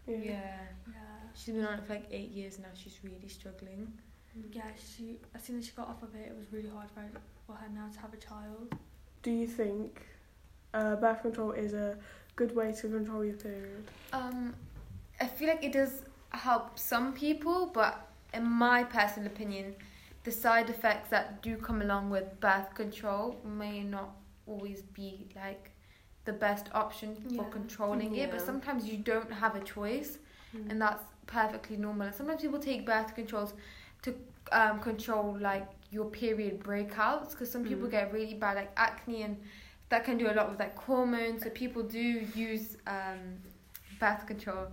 [0.07, 0.17] Yeah.
[0.17, 0.93] Yeah, Yeah,
[1.35, 2.69] she's been on it for like eight years now.
[2.73, 3.91] She's really struggling.
[4.51, 4.63] yeah.
[4.95, 7.09] She as soon as she got off of it, it was really hard for her,
[7.45, 8.73] for her now to have a child.
[9.21, 10.01] Do you think
[10.73, 11.97] uh, birth control is a
[12.35, 13.83] good way to control your period?
[14.13, 14.55] Um,
[15.19, 19.75] I feel like it does help some people, but in my personal opinion,
[20.23, 24.15] the side effects that do come along with birth control may not
[24.47, 25.71] always be like
[26.25, 27.49] the best option for Yeah.
[27.51, 28.29] controlling it.
[28.31, 30.19] But sometimes you don't have a choice,
[30.53, 30.69] Mm.
[30.71, 32.07] and that's perfectly normal.
[32.07, 33.53] And sometimes people take birth controls
[34.03, 34.13] to
[34.51, 37.91] um, control like your period breakouts because some people Mm.
[37.91, 39.37] get really bad like acne and
[39.89, 41.43] that can do a lot with like hormones.
[41.43, 43.37] So people do use um,
[43.99, 44.67] birth control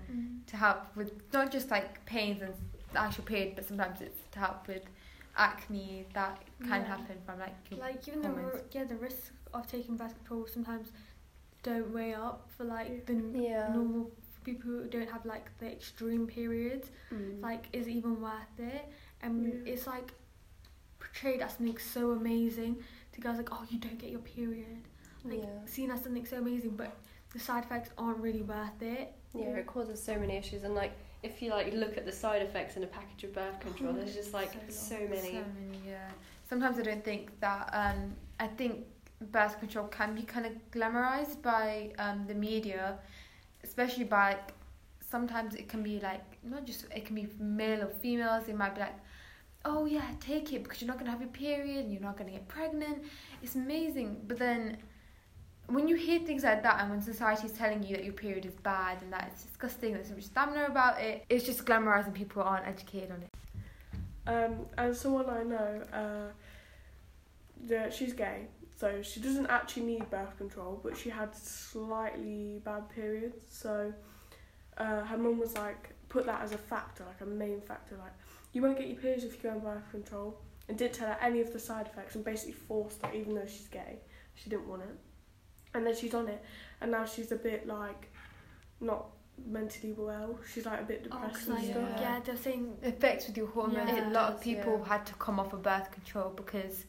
[0.47, 2.55] to help with not just like pains and
[2.95, 4.83] actual period, but sometimes it's to help with
[5.39, 6.85] acne that can Yeah.
[6.93, 8.55] happen from like your Like even the hormones.
[8.55, 10.89] ri- yeah the risk of taking birth control sometimes
[11.63, 13.73] don't weigh up for like the n- Yeah.
[13.73, 14.11] normal
[14.45, 16.91] people who don't have like the extreme periods.
[17.13, 17.41] Mm.
[17.43, 18.85] Like is it even worth it?
[19.23, 19.73] And Yeah.
[19.73, 20.13] it's like
[20.99, 24.83] portrayed as something so amazing to girls like oh you don't get your period
[25.25, 25.65] like yeah.
[25.67, 26.97] seen as something so amazing, but
[27.33, 29.13] the side effects aren't really worth it.
[29.35, 32.43] Yeah, it causes so many issues, and like if you like look at the side
[32.43, 35.33] effects in a package of birth control, there's just like So so, many.
[35.33, 36.09] So many, yeah.
[36.49, 37.71] Sometimes I don't think that.
[37.73, 38.85] Um, I think
[39.33, 42.99] birth control can be kind of glamorized by um, the media,
[43.65, 44.31] especially by.
[44.31, 44.55] Like,
[45.11, 48.45] sometimes it can be like not just it can be male or females.
[48.47, 48.99] They might be like,
[49.65, 52.31] "Oh yeah, take it because you're not gonna have your period and you're not gonna
[52.31, 53.03] get pregnant."
[53.43, 54.79] It's amazing, but then.
[55.69, 58.55] When you hear things like that, and when society's telling you that your period is
[58.55, 62.43] bad and that it's disgusting, there's so much stamina about it, it's just glamorizing people
[62.43, 63.31] who aren't educated on it.
[64.27, 66.33] Um, as someone I know, uh,
[67.67, 68.47] the, she's gay,
[68.79, 73.37] so she doesn't actually need birth control, but she had slightly bad periods.
[73.51, 73.93] So
[74.79, 78.13] uh, her mum was like, put that as a factor, like a main factor, like
[78.55, 81.19] you won't get your periods if you go on birth control, and didn't tell her
[81.21, 83.99] any of the side effects, and basically forced her, even though she's gay,
[84.35, 84.97] she didn't want it,
[85.79, 86.43] and then she's on it,
[86.81, 88.11] and now she's a bit like
[88.81, 89.07] not
[89.47, 90.39] mentally well.
[90.53, 91.63] She's like a bit Oh, and like, stuff.
[91.63, 92.01] Yeah.
[92.01, 93.89] yeah, they're saying affects with your hormones.
[93.91, 94.89] Yeah, a it lot of people yeah.
[94.89, 96.85] had to come off of birth control because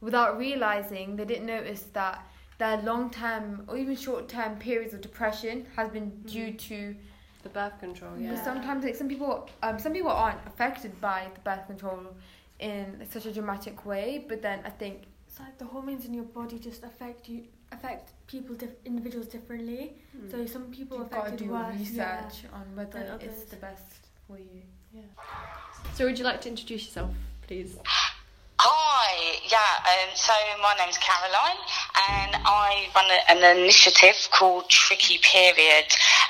[0.00, 2.26] without realizing they didn't notice that
[2.58, 6.94] their long term or even short term periods of depression has been due to
[7.42, 8.32] The birth control, yeah.
[8.32, 8.44] Yeah.
[8.44, 12.00] sometimes like some people um some people aren't affected by the birth control
[12.58, 16.24] in such a dramatic way but then I think it's like the hormones in your
[16.24, 19.94] body just affect you affect people dif- individuals differently.
[20.16, 20.30] Mm.
[20.30, 21.76] So some people you've are got to affected do worse.
[21.78, 22.56] research Yeah.
[22.58, 23.82] on whether it's the best
[24.26, 24.62] for you.
[24.92, 25.02] Yeah.
[25.94, 27.10] So, would you like to introduce yourself,
[27.46, 27.76] please?
[28.62, 29.58] Hi, yeah,
[29.90, 31.56] um, so my name's Caroline
[32.10, 35.86] and I run a, an initiative called Tricky Period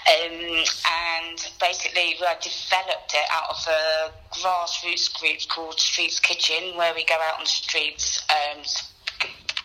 [0.06, 6.94] um, and basically I developed it out of a grassroots group called Streets Kitchen where
[6.94, 8.99] we go out on the streets um, s- g-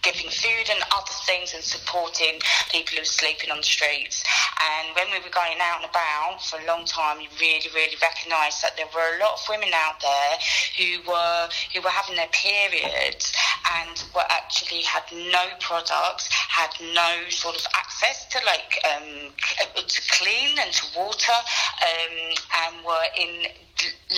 [0.05, 2.37] giving food and other things and supporting
[2.69, 4.21] people who are sleeping on the streets.
[4.61, 7.97] And when we were going out and about for a long time, you really, really
[7.97, 10.33] recognised that there were a lot of women out there
[10.77, 13.33] who were who were having their periods
[13.81, 19.33] and were actually had no products, had no sort of access to like um,
[19.75, 21.39] to clean and to water,
[21.81, 22.15] um,
[22.61, 23.49] and were in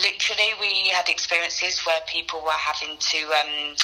[0.04, 3.76] literally we had experiences where people were having to um,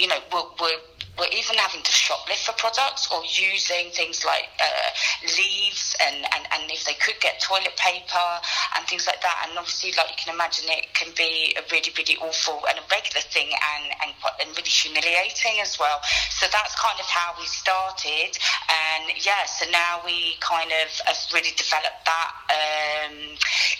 [0.00, 0.78] you know were, were
[1.20, 4.90] were even having to shoplift for products or using things like uh,
[5.36, 8.28] leaves and, and, and if they could get toilet paper
[8.76, 9.44] and things like that.
[9.44, 12.84] And obviously, like you can imagine, it can be a really, really awful and a
[12.88, 16.00] regular thing and, and, and really humiliating as well.
[16.40, 18.32] So that's kind of how we started.
[18.72, 23.36] And yeah, so now we kind of have really developed that, um,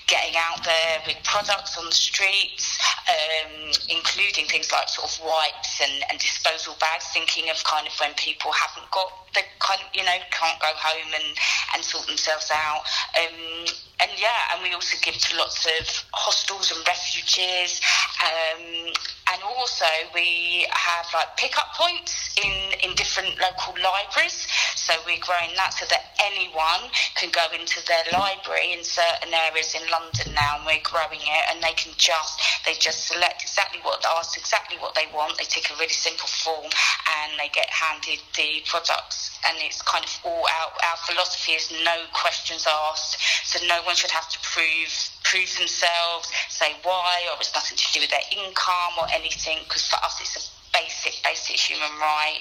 [0.06, 2.76] getting out there with products on the streets,
[3.09, 7.94] um, including things like sort of wipes and, and disposal bags, thinking of kind of
[8.00, 11.38] when people haven't got the kind of, you know, can't go home and,
[11.74, 12.82] and sort themselves out.
[13.14, 13.66] Um,
[14.02, 17.80] and yeah, and we also give to lots of hostels and refugees.
[18.24, 18.92] Um,
[19.32, 24.48] and also we have like pickup points in, in different local libraries.
[24.74, 29.76] So we're growing that so that anyone can go into their library in certain areas
[29.78, 33.78] in London now, and we're growing it, and they can just they just select exactly
[33.86, 35.38] what ask exactly what they want.
[35.38, 39.36] They take a really simple form, and they get handed the products.
[39.46, 43.96] And it's kind of all our our philosophy is no questions asked, so no one
[43.96, 44.92] should have to prove
[45.24, 49.86] prove themselves, say why, or it's nothing to do with their income or anything, because
[49.86, 52.40] for us it's a basic, basic human right.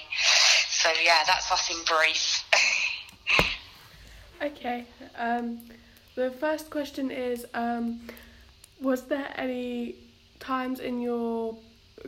[0.69, 2.43] So yeah, that's us in brief.
[4.41, 4.85] okay.
[5.17, 5.59] Um,
[6.15, 8.01] the first question is, um,
[8.81, 9.95] was there any
[10.39, 11.57] times in your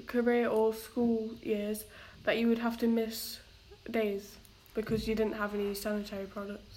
[0.07, 1.85] career or school years
[2.23, 3.39] that you would have to miss
[3.89, 4.35] days
[4.73, 6.70] because you didn't have any sanitary products?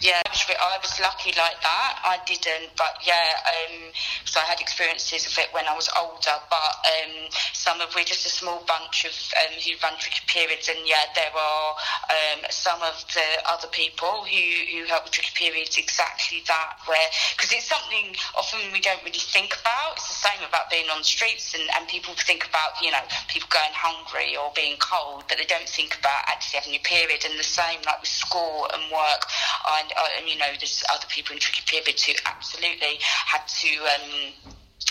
[0.00, 1.92] Yeah, I was, lucky like that.
[2.04, 3.92] I didn't, but yeah, um,
[4.24, 6.40] so I had experiences of it when I was older.
[6.48, 10.72] But um, some of we're just a small bunch of um, who run tricky periods,
[10.72, 11.68] and yeah, there are
[12.08, 16.80] um, some of the other people who who help with tricky periods exactly that.
[16.88, 20.00] Where because it's something often we don't really think about.
[20.00, 23.04] It's the same about being on the streets, and, and people think about you know
[23.28, 27.20] people going hungry or being cold, but they don't think about actually having your period.
[27.28, 29.28] And the same like with school and work.
[29.68, 34.32] I and you know, there's other people in tricky periods who absolutely had to um,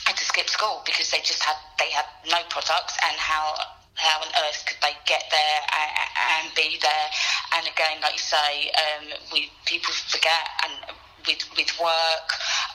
[0.05, 3.55] had to skip school because they just had they had no products, and how
[3.95, 7.07] how on earth could they get there and, and be there?
[7.55, 10.95] And again, like you say, um, we people forget and
[11.27, 12.29] with with work,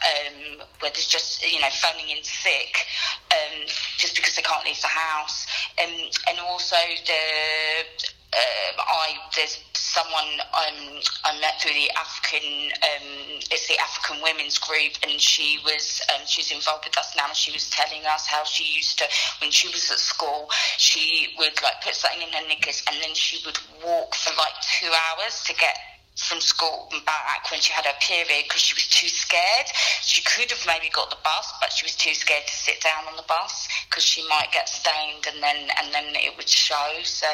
[0.05, 2.87] um, where there's just you know phoning in sick,
[3.31, 5.47] um, just because they can't leave the house,
[5.83, 5.95] um,
[6.29, 6.77] and also
[7.07, 14.23] the uh, I there's someone um, I met through the African um, it's the African
[14.23, 18.05] Women's Group, and she was um, she's involved with us now, and she was telling
[18.07, 19.05] us how she used to
[19.41, 23.15] when she was at school, she would like put something in her knickers, and then
[23.15, 25.77] she would walk for like two hours to get
[26.17, 29.67] from school and back when she had her period because she was too scared.
[30.03, 33.09] She could have maybe got the bus, but she was too scared to sit down
[33.09, 36.93] on the bus because she might get stained and then and then it would show.
[37.03, 37.27] So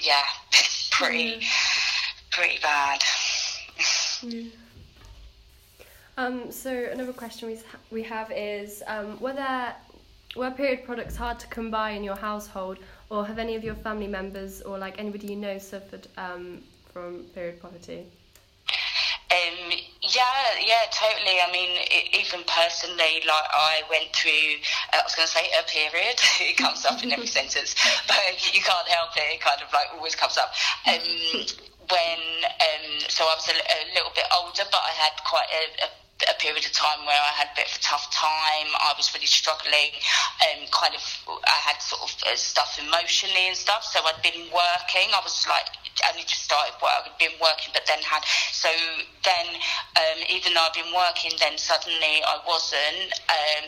[0.00, 0.24] yeah,
[0.90, 1.44] pretty, mm.
[2.30, 3.00] pretty bad.
[4.22, 4.50] Mm.
[6.16, 7.58] Um, so another question we
[7.90, 9.76] we have is um, were there
[10.34, 12.78] were period products hard to come by in your household,
[13.10, 17.24] or have any of your family members or like anybody you know suffered um, from
[17.34, 18.06] period poverty?
[19.34, 21.42] Um, yeah, yeah, totally.
[21.42, 25.46] I mean, it, even personally, like I went through, uh, I was going to say
[25.58, 26.20] a period.
[26.40, 27.74] it comes up in every sentence,
[28.06, 29.34] but you can't help it.
[29.34, 30.52] It kind of like always comes up.
[30.86, 31.02] Um,
[31.90, 35.84] when um, so I was a, a, little bit older, but I had quite a,
[35.84, 35.88] a
[36.30, 38.68] a period of time where I had a bit of a tough time.
[38.80, 39.94] I was really struggling,
[40.44, 41.04] um, kind of,
[41.46, 43.84] I had sort of uh, stuff emotionally and stuff.
[43.84, 45.12] So I'd been working.
[45.12, 45.68] I was like,
[46.10, 47.06] only just started work.
[47.06, 48.68] I'd been working, but then had, so
[49.22, 49.46] then,
[49.94, 53.14] um, even though I'd been working, then suddenly I wasn't,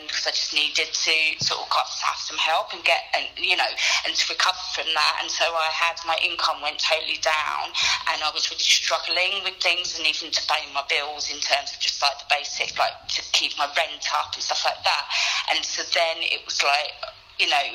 [0.03, 3.55] because um, I just needed to sort of have some help and get, and you
[3.55, 3.71] know,
[4.05, 5.15] and to recover from that.
[5.23, 7.71] And so I had, my income went totally down
[8.11, 11.71] and I was really struggling with things and even to pay my bills in terms
[11.71, 14.83] of just like the basic basic, like to keep my rent up and stuff like
[14.83, 15.05] that.
[15.51, 16.93] And so then it was like,
[17.39, 17.65] you know,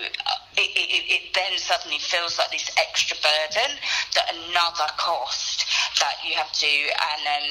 [0.56, 3.78] it, it, it then suddenly feels like this extra burden
[4.14, 5.64] that another cost
[6.00, 7.48] that you have to, and um,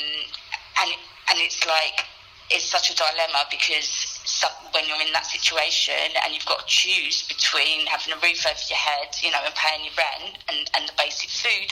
[0.84, 0.92] and
[1.30, 2.04] and it's like
[2.52, 3.88] it's such a dilemma because
[4.26, 8.44] some, when you're in that situation and you've got to choose between having a roof
[8.44, 11.72] over your head, you know, and paying your rent and, and the basic food,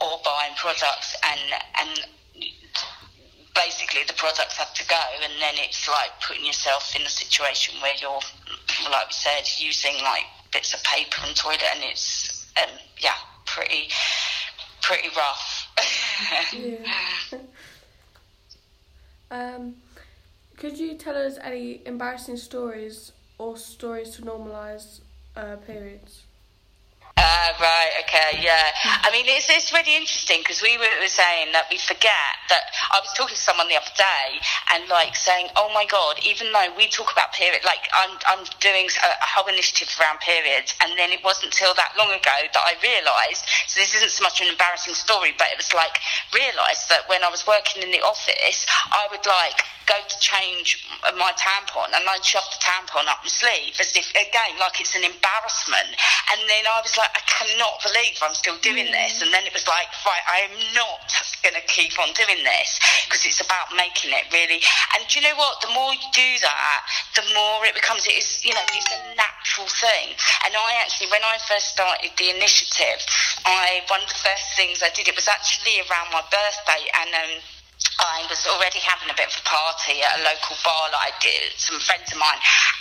[0.00, 1.42] or buying products and
[1.82, 2.06] and
[3.54, 7.80] basically the products have to go, and then it's like putting yourself in a situation
[7.80, 8.20] where you're,
[8.90, 13.88] like we said, using like bits of paper and toilet, and it's um, yeah, pretty
[14.82, 15.68] pretty rough.
[16.52, 17.38] Yeah.
[19.30, 19.74] um,
[20.56, 25.00] could you tell us any embarrassing stories or stories to normalise
[25.36, 26.22] uh, periods?
[27.24, 28.68] Uh, right, okay, yeah.
[29.00, 32.68] I mean, it's, it's really interesting because we were, were saying that we forget that
[32.92, 34.44] I was talking to someone the other day
[34.76, 38.44] and like saying, oh my God, even though we talk about period, like I'm, I'm
[38.60, 42.36] doing a, a whole initiative around periods and then it wasn't till that long ago
[42.44, 46.04] that I realised, so this isn't so much an embarrassing story, but it was like
[46.36, 50.84] realised that when I was working in the office, I would like go to change
[51.16, 54.96] my tampon and I'd shove the tampon up my sleeve as if, again, like it's
[54.96, 55.92] an embarrassment.
[56.32, 59.20] And then I was like, I cannot believe I'm still doing this.
[59.20, 61.04] And then it was like, right, I am not
[61.44, 64.64] going to keep on doing this because it's about making it really.
[64.96, 65.60] And do you know what?
[65.60, 66.80] The more you do that,
[67.14, 70.16] the more it becomes, it is, you know, it's a natural thing.
[70.48, 73.04] And I actually, when I first started the initiative,
[73.44, 77.10] I, one of the first things I did, it was actually around my birthday and,
[77.12, 77.53] um,
[78.00, 81.12] I was already having a bit of a party at a local bar that I
[81.22, 82.40] did, some friends of mine,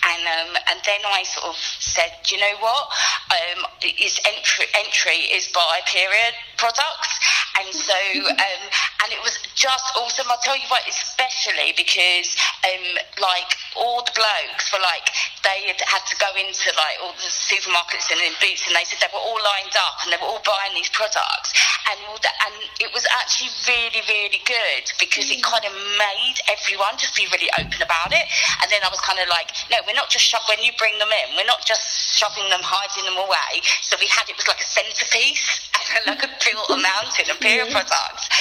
[0.10, 2.90] and um, and then I sort of said, you know what?
[3.30, 7.14] Um, is entry entry is by period products,
[7.62, 8.00] and so
[8.32, 8.64] um,
[9.06, 10.26] and it was just awesome.
[10.34, 12.34] I'll tell you what, especially because
[12.66, 12.86] um,
[13.22, 15.14] like all the blokes were like
[15.46, 18.88] they had had to go into like all the supermarkets and in Boots, and they
[18.88, 21.54] said they were all lined up and they were all buying these products,
[21.94, 26.40] and all that, and it was actually really really good because it kind of made
[26.48, 28.24] everyone just be really open about it.
[28.64, 30.96] And then I was kind of like, no, we're not just shoving, when you bring
[30.96, 33.60] them in, we're not just shoving them, hiding them away.
[33.84, 35.44] So we had, it was like a centerpiece,
[36.08, 38.32] like a built a mountain of beer products.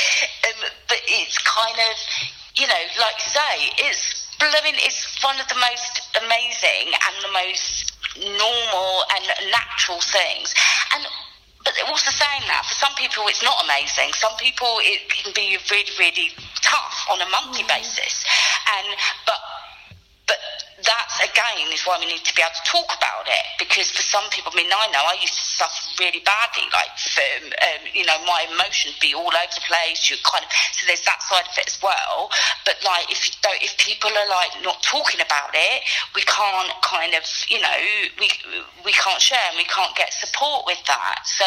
[0.46, 1.94] Um, but it's kind of,
[2.54, 3.54] you know, like you say,
[3.90, 7.90] it's blooming, it's one of the most amazing and the most
[8.22, 10.54] normal and natural things.
[10.94, 11.02] And
[11.64, 14.12] but also saying that for some people it's not amazing.
[14.14, 16.28] Some people it can be really, really
[16.62, 17.74] tough on a monthly mm.
[17.74, 18.24] basis.
[18.78, 18.86] And
[19.26, 19.38] but
[20.82, 23.90] but that's again is why we need to be able to talk about it because
[23.94, 27.86] for some people, I mean, I know I used to suffer really badly, like um,
[27.94, 30.10] you know, my emotions be all over the place.
[30.10, 32.30] You kind of so there's that side of it as well.
[32.66, 35.86] But like if you don't, if people are like not talking about it,
[36.18, 37.78] we can't kind of, you know,
[38.18, 38.26] we
[38.82, 41.22] we can't share and we can't get support with that.
[41.24, 41.46] So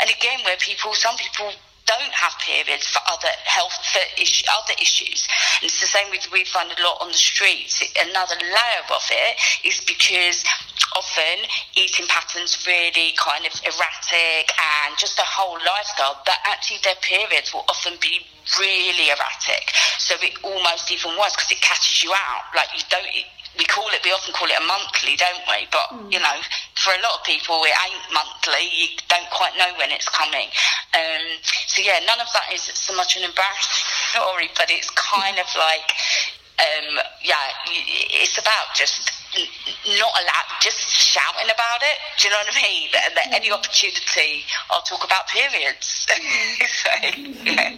[0.00, 1.52] and again, where people, some people
[1.90, 5.26] don't have periods for other health for issue, other issues.
[5.58, 7.82] And it's the same with we find a lot on the streets.
[7.98, 9.34] Another layer of it
[9.66, 10.46] is because
[10.94, 16.98] often eating patterns really kind of erratic and just a whole lifestyle that actually their
[17.02, 18.22] periods will often be
[18.58, 19.74] really erratic.
[19.98, 22.54] So it almost even worse because it catches you out.
[22.54, 23.10] Like you don't
[23.58, 25.66] we call it, we often call it a monthly, don't we?
[25.70, 26.12] But, mm.
[26.12, 26.38] you know,
[26.76, 28.70] for a lot of people, it ain't monthly.
[28.70, 30.48] You don't quite know when it's coming.
[30.94, 33.84] Um, so, yeah, none of that is so much an embarrassing
[34.14, 35.90] story, but it's kind of like,
[36.60, 37.50] um, yeah,
[38.22, 39.10] it's about just
[39.98, 41.98] not allowed, just shouting about it.
[42.18, 42.88] Do you know what I mean?
[42.92, 46.06] That, that any opportunity, I'll talk about periods.
[46.66, 46.90] so,
[47.44, 47.76] yeah.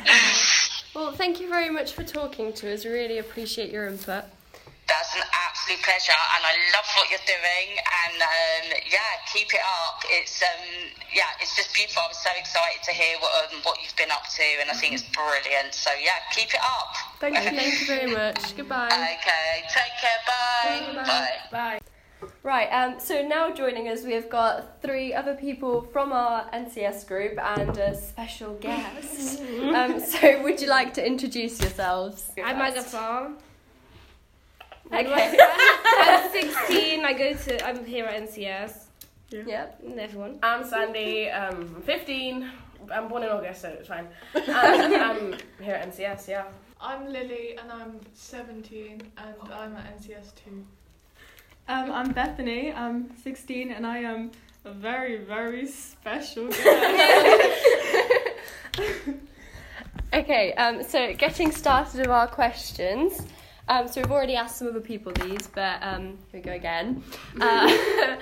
[0.94, 2.84] Well, thank you very much for talking to us.
[2.84, 4.24] Really appreciate your input.
[4.88, 7.78] That's an absolute pleasure, and I love what you're doing.
[7.78, 10.02] And um, yeah, keep it up.
[10.08, 10.66] It's um,
[11.14, 12.02] yeah, it's just beautiful.
[12.08, 14.94] I'm so excited to hear what um, what you've been up to, and I think
[14.94, 15.74] it's brilliant.
[15.74, 16.94] So yeah, keep it up.
[17.20, 17.50] Thank you.
[17.50, 18.56] thank you very much.
[18.56, 18.90] Goodbye.
[19.20, 20.20] Okay, take care.
[20.26, 20.94] Bye.
[20.96, 21.04] Bye.
[21.04, 21.38] Bye.
[21.52, 21.80] Bye.
[22.42, 27.06] Right, um, so now joining us, we have got three other people from our NCS
[27.06, 29.40] group and a special guest.
[29.74, 32.30] um, so, would you like to introduce yourselves?
[32.42, 33.32] I'm Agatha.
[34.92, 35.38] Okay.
[35.86, 37.04] I'm 16.
[37.04, 37.66] I go to.
[37.66, 38.86] I'm here at NCS.
[39.30, 39.42] Yeah.
[39.46, 39.82] Yep.
[39.86, 40.38] And everyone.
[40.42, 41.30] I'm Sandy.
[41.30, 42.50] Um, I'm 15.
[42.92, 44.08] I'm born in August, so it's fine.
[44.34, 46.28] And I'm here at NCS.
[46.28, 46.44] Yeah.
[46.80, 50.64] I'm Lily, and I'm 17, and I'm at NCS too.
[51.70, 52.72] Um, I'm Bethany.
[52.72, 54.32] I'm 16 and I am
[54.64, 57.40] a very, very special girl.
[60.12, 63.24] okay, um, so getting started with our questions.
[63.68, 67.04] Um, so we've already asked some other people these, but um, here we go again.
[67.40, 67.68] Uh,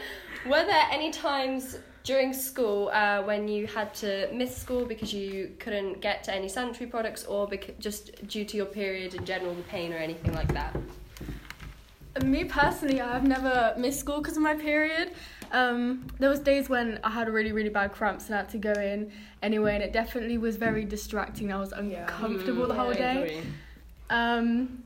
[0.46, 5.52] were there any times during school uh, when you had to miss school because you
[5.58, 9.54] couldn't get to any sanitary products or bec- just due to your period in general,
[9.54, 10.76] the pain or anything like that?
[12.22, 15.12] Me personally, I've never missed school because of my period.
[15.50, 18.58] Um, there was days when I had really really bad cramps and I had to
[18.58, 19.10] go in
[19.42, 21.52] anyway, and it definitely was very distracting.
[21.52, 23.42] I was uncomfortable the whole day.
[24.10, 24.82] Um,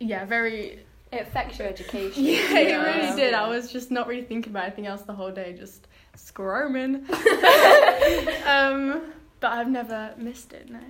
[0.00, 0.80] yeah, very.
[1.12, 2.24] It affects your education.
[2.24, 3.34] Yeah, it really did.
[3.34, 5.86] I was just not really thinking about anything else the whole day, just
[6.16, 7.08] scrooming.
[8.46, 10.70] um, but I've never missed it.
[10.70, 10.80] No.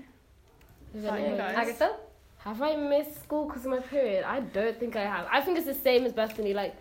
[0.95, 1.57] About you guys?
[1.57, 1.97] Agatha?
[2.45, 4.23] Have I missed school because of my period?
[4.25, 5.27] I don't think I have.
[5.33, 6.53] I think it's the same as Bethany.
[6.53, 6.77] Like,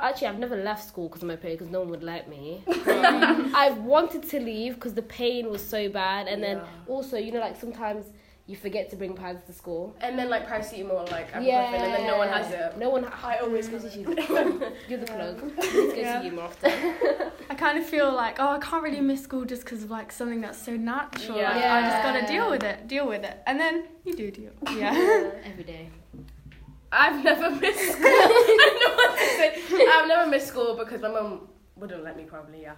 [0.00, 2.62] actually, I've never left school because of my period because no one would let me.
[2.86, 7.30] Um, I wanted to leave because the pain was so bad, and then also, you
[7.32, 8.06] know, like sometimes
[8.48, 9.94] you forget to bring pads to school.
[10.00, 12.78] And then like paracetamol, like ibuprofen, Yeah, and then no one has it.
[12.78, 13.04] No one.
[13.22, 14.00] I always This have is it.
[14.00, 14.72] you.
[14.88, 15.42] You're the plug.
[15.42, 16.18] Um, Let's go Yeah.
[16.20, 16.70] to you more often.
[17.50, 20.12] I kind of feel like, oh, I can't really miss school just because of like
[20.12, 21.38] something that's so natural.
[21.38, 21.50] Yeah.
[21.54, 24.52] Like, I just gotta deal with it, deal with it, and then you do deal.
[24.76, 24.92] Yeah.
[25.44, 25.88] Every day.
[26.92, 28.06] I've never missed school.
[28.06, 29.86] I know what to say.
[29.90, 32.22] I've never missed school because my mum wouldn't let me.
[32.24, 32.74] Probably, yeah.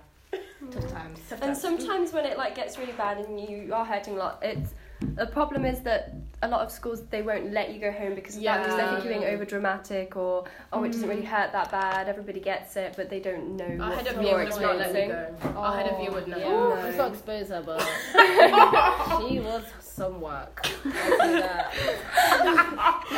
[0.71, 1.21] Tough times.
[1.43, 4.73] And sometimes when it like gets really bad and you are hurting a lot, it's
[5.01, 8.37] the problem is that a lot of schools they won't let you go home because
[8.37, 11.53] of that because they think you're being over dramatic or oh it doesn't really hurt
[11.53, 14.45] that bad everybody gets it but they don't know Our what head of you're year
[14.45, 15.53] would not let me experiencing.
[15.53, 15.59] go.
[15.59, 16.39] Our head of year would not.
[16.39, 16.69] Yeah, No.
[16.83, 17.81] let's not expose her, but
[19.29, 20.67] she was some work.
[20.85, 21.65] I'll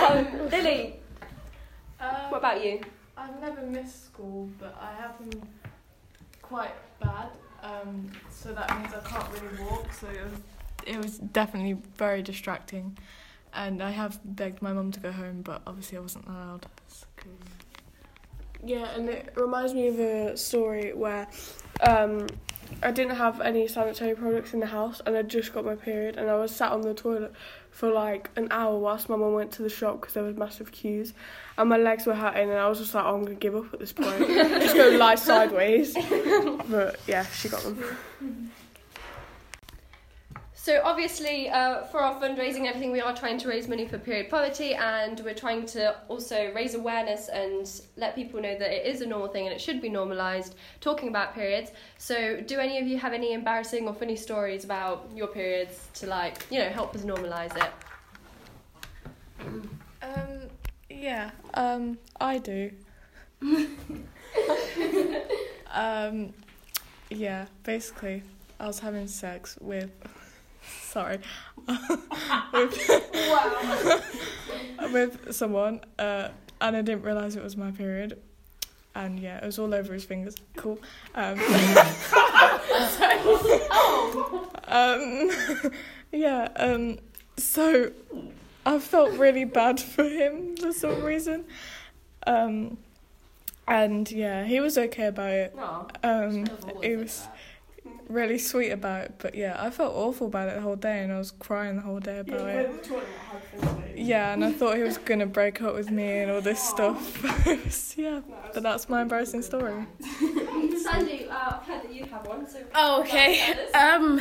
[0.19, 0.97] um, Lily
[2.01, 2.81] Um, what about you
[3.17, 5.43] I've never missed school, but I have them
[6.41, 7.29] quite bad.
[7.63, 9.93] Um, so that means I can't really walk.
[9.93, 10.41] So it was,
[10.87, 12.99] it was definitely very distracting,
[13.53, 16.67] and I have begged my mum to go home, but obviously I wasn't allowed.
[18.65, 21.29] Yeah, and it reminds me of a story where
[21.81, 22.27] um,
[22.83, 26.17] I didn't have any sanitary products in the house and I just got my period
[26.17, 27.33] and I was sat on the toilet
[27.71, 30.73] for like an hour whilst my mum went to the shop because there was massive
[30.73, 31.13] queues
[31.59, 33.55] and my legs were hurting and I was just like, oh, I'm going to give
[33.55, 34.27] up at this point.
[34.29, 35.95] just go lie sideways.
[36.69, 37.83] But yeah, she got them.
[40.63, 43.97] So obviously, uh, for our fundraising and everything, we are trying to raise money for
[43.97, 48.85] period poverty, and we're trying to also raise awareness and let people know that it
[48.85, 50.57] is a normal thing and it should be normalised.
[50.83, 51.71] Talking about periods.
[51.97, 56.07] So, do any of you have any embarrassing or funny stories about your periods to
[56.07, 57.73] like, you know, help us normalise it?
[60.03, 60.51] Um,
[60.91, 62.71] yeah, um, I do.
[65.73, 66.35] um,
[67.09, 68.23] yeah, basically,
[68.61, 69.91] I was having sex with.
[70.83, 71.19] Sorry.
[72.53, 72.79] with,
[74.93, 76.29] with someone, uh,
[76.61, 78.19] and I didn't realise it was my period.
[78.95, 80.35] And yeah, it was all over his fingers.
[80.57, 80.79] Cool.
[81.15, 81.39] Um,
[84.67, 85.31] um,
[86.11, 86.99] yeah, um,
[87.37, 87.93] so
[88.67, 91.45] I felt really bad for him for some reason.
[92.27, 92.79] Um,
[93.69, 95.55] and yeah, he was okay about it.
[95.55, 95.87] No.
[96.03, 96.47] Um,
[96.83, 97.29] he was
[98.11, 101.13] really sweet about it, but yeah, I felt awful about it the whole day, and
[101.13, 102.71] I was crying the whole day about it.
[103.97, 107.23] Yeah, and I thought he was gonna break up with me and all this stuff.
[107.47, 108.21] It was- yeah,
[108.55, 109.87] but that's my embarrassing story.
[110.83, 112.49] Sandy, uh, I've heard that you have one.
[112.49, 113.53] So Oh, okay.
[113.75, 114.21] Um,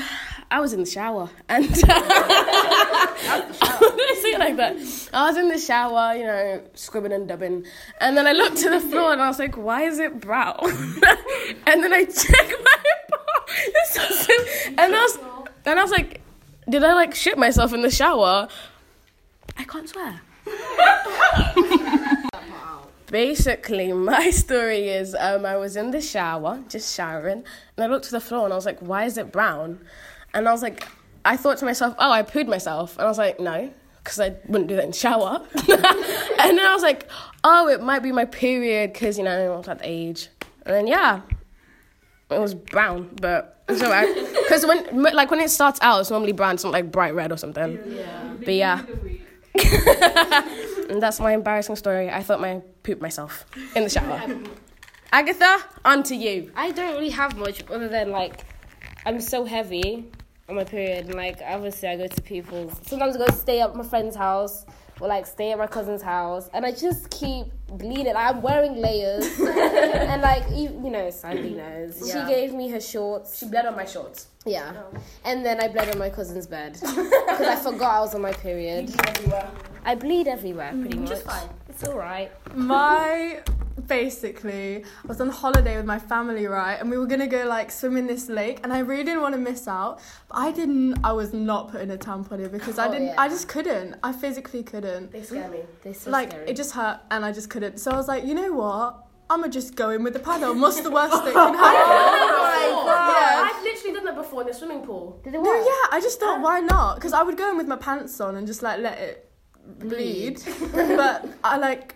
[0.52, 4.76] I was in the shower and I'm gonna say it like that.
[5.14, 7.66] I was in the shower, you know, scribbing and dubbing,
[8.02, 10.58] and then I looked to the floor and I was like, "Why is it brown?"
[11.66, 12.79] and then I checked my bra,
[14.78, 15.20] and I was,
[15.66, 16.22] and I was like,
[16.68, 18.48] "Did I like shit myself in the shower?"
[19.58, 20.22] I can't swear.
[23.08, 27.44] Basically, my story is um, I was in the shower, just showering,
[27.76, 29.80] and I looked to the floor and I was like, why is it brown?
[30.34, 30.88] And I was like,
[31.26, 32.98] I thought to myself, oh, I pooed myself.
[32.98, 33.72] And I was like, no,
[34.04, 35.42] because I wouldn't do that in the shower.
[35.56, 37.10] and then I was like,
[37.44, 40.30] oh, it might be my period because, you know, I was at the age.
[40.66, 41.22] And then, yeah,
[42.30, 44.28] it was brown, but it's alright.
[44.50, 47.32] Because when, like, when it starts out, it's normally brown, it's not like bright red
[47.32, 47.78] or something.
[48.44, 48.82] But yeah.
[50.90, 52.10] and that's my embarrassing story.
[52.10, 54.20] I thought my pooped myself in the shower.
[55.12, 56.52] Agatha, on to you.
[56.56, 58.44] I don't really have much other than like
[59.06, 60.12] I'm so heavy
[60.48, 63.76] on my period and like obviously I go to people's sometimes I go stay at
[63.76, 64.66] my friend's house
[65.00, 68.16] or like stay at my cousin's house and I just keep bleeding.
[68.16, 72.02] I'm wearing layers and like you, you know Sandy knows.
[72.06, 72.26] Yeah.
[72.26, 73.38] She gave me her shorts.
[73.38, 74.28] She bled on my shorts.
[74.46, 74.74] Yeah.
[74.76, 74.98] Oh.
[75.26, 78.34] And then I bled on my cousin's bed because I forgot I was on my
[78.34, 78.94] period.
[79.86, 80.82] I bleed everywhere mm-hmm.
[80.82, 81.10] pretty much.
[81.10, 81.50] Just fine.
[81.68, 82.32] It's all right.
[82.56, 83.42] My
[83.88, 86.76] basically, I was on holiday with my family, right?
[86.76, 89.34] And we were gonna go like swim in this lake, and I really didn't want
[89.36, 90.00] to miss out.
[90.30, 91.00] But I didn't.
[91.04, 93.08] I was not putting a tampon in because I Oh, didn't.
[93.08, 93.16] yeah.
[93.22, 93.96] I just couldn't.
[94.04, 95.12] I physically couldn't.
[95.12, 95.60] They scare me.
[95.84, 96.50] They're so like scary.
[96.50, 97.80] it just hurt, and I just couldn't.
[97.80, 99.06] So I was like, you know what?
[99.32, 100.56] I'ma just go in with the paddle.
[100.60, 102.36] What's the worst that can happen?
[102.92, 103.42] Oh yeah.
[103.42, 105.20] Oh I've literally done that before in the swimming pool.
[105.24, 106.96] Did it No, yeah, I just thought, why not?
[106.96, 109.32] Because I would go in with my pants on and just like let it
[109.78, 110.42] bleed.
[110.72, 111.96] but I like,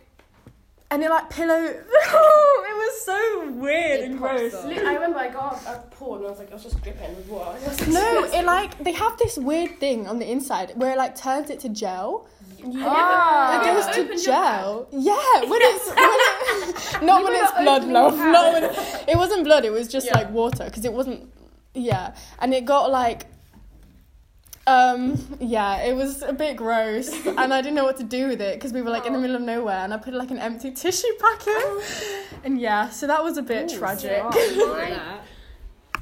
[0.94, 1.56] and it like pillow.
[1.66, 4.54] it was so weird and gross.
[4.64, 6.82] Li- I remember I got off a pool and I was like, I was just
[6.84, 7.58] dripping with water.
[7.66, 10.98] I was No, it like they have this weird thing on the inside where it
[10.98, 12.28] like turns it to gel.
[12.66, 13.60] Ah.
[13.62, 14.88] It Have goes to opened your gel.
[14.92, 15.88] Yeah, when it's
[16.96, 18.18] when it, not when it's blood, love.
[18.18, 18.64] Not when
[19.10, 19.66] it wasn't blood.
[19.66, 20.18] It was just Yeah.
[20.20, 21.30] like water because it wasn't.
[21.74, 23.26] Yeah, and it got like.
[24.66, 25.38] Um.
[25.42, 28.56] Yeah, it was a bit gross, and I didn't know what to do with it
[28.56, 30.72] because we were like in the middle of nowhere, and I put like an empty
[30.72, 31.84] tissue packet,
[32.46, 34.24] and yeah, so that was a bit tragic.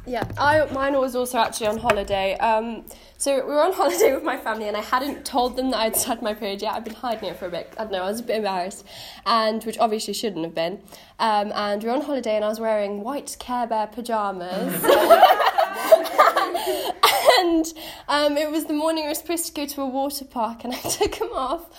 [0.07, 2.36] Yeah, I mine was also actually on holiday.
[2.38, 2.86] Um,
[3.18, 5.95] so we were on holiday with my family, and I hadn't told them that I'd
[5.95, 6.74] had my period yet.
[6.74, 7.74] I'd been hiding it for a bit.
[7.78, 8.01] I don't know.
[8.03, 8.84] I was a bit embarrassed,
[9.28, 10.80] and which obviously shouldn't have been.
[11.20, 14.74] Um, and we were on holiday, and I was wearing white Care Bear pajamas.
[17.42, 17.74] And
[18.08, 20.74] um, it was the morning we were supposed to go to a water park, and
[20.74, 21.70] I took them off,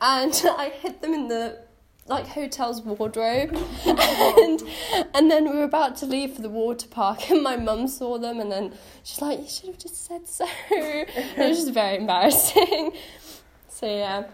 [0.00, 1.60] and I hid them in the
[2.08, 3.56] like hotel's wardrobe
[3.86, 4.60] and
[5.14, 8.18] and then we were about to leave for the water park and my mum saw
[8.18, 8.72] them and then
[9.04, 12.90] she's like you should have just said so it was just very embarrassing
[13.68, 14.24] so yeah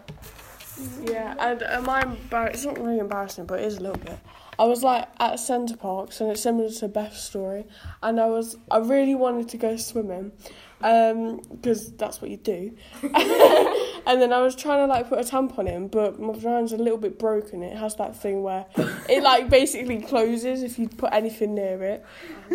[1.03, 4.19] Yeah, and uh, my embar- it's not really embarrassing, but it is a little bit.
[4.59, 7.65] I was like at Center Parcs, and it's similar to Beth's story.
[8.03, 10.33] And I was, I really wanted to go swimming,
[10.81, 12.77] because that's what you do.
[13.03, 16.77] and then I was trying to like put a tampon in, but my vagina's a
[16.77, 17.63] little bit broken.
[17.63, 18.67] It has that thing where
[19.09, 22.05] it like basically closes if you put anything near it.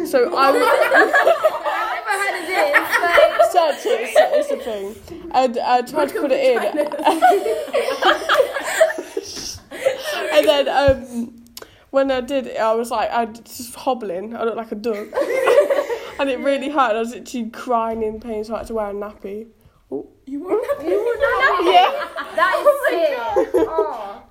[0.07, 0.49] So I.
[0.49, 0.55] I've
[2.49, 4.95] never Search it, it's, it's a thing.
[5.31, 6.57] And I tried to put it in.
[10.33, 11.43] and then um,
[11.91, 14.35] when I did it, I was like, I was just hobbling.
[14.35, 15.07] I looked like a duck.
[16.19, 16.95] And it really hurt.
[16.95, 19.47] I was literally crying in pain, so I had to wear a nappy.
[19.91, 20.89] Oh, you wore a nappy?
[21.71, 23.49] Yeah, That is oh sick.
[23.67, 24.23] Oh.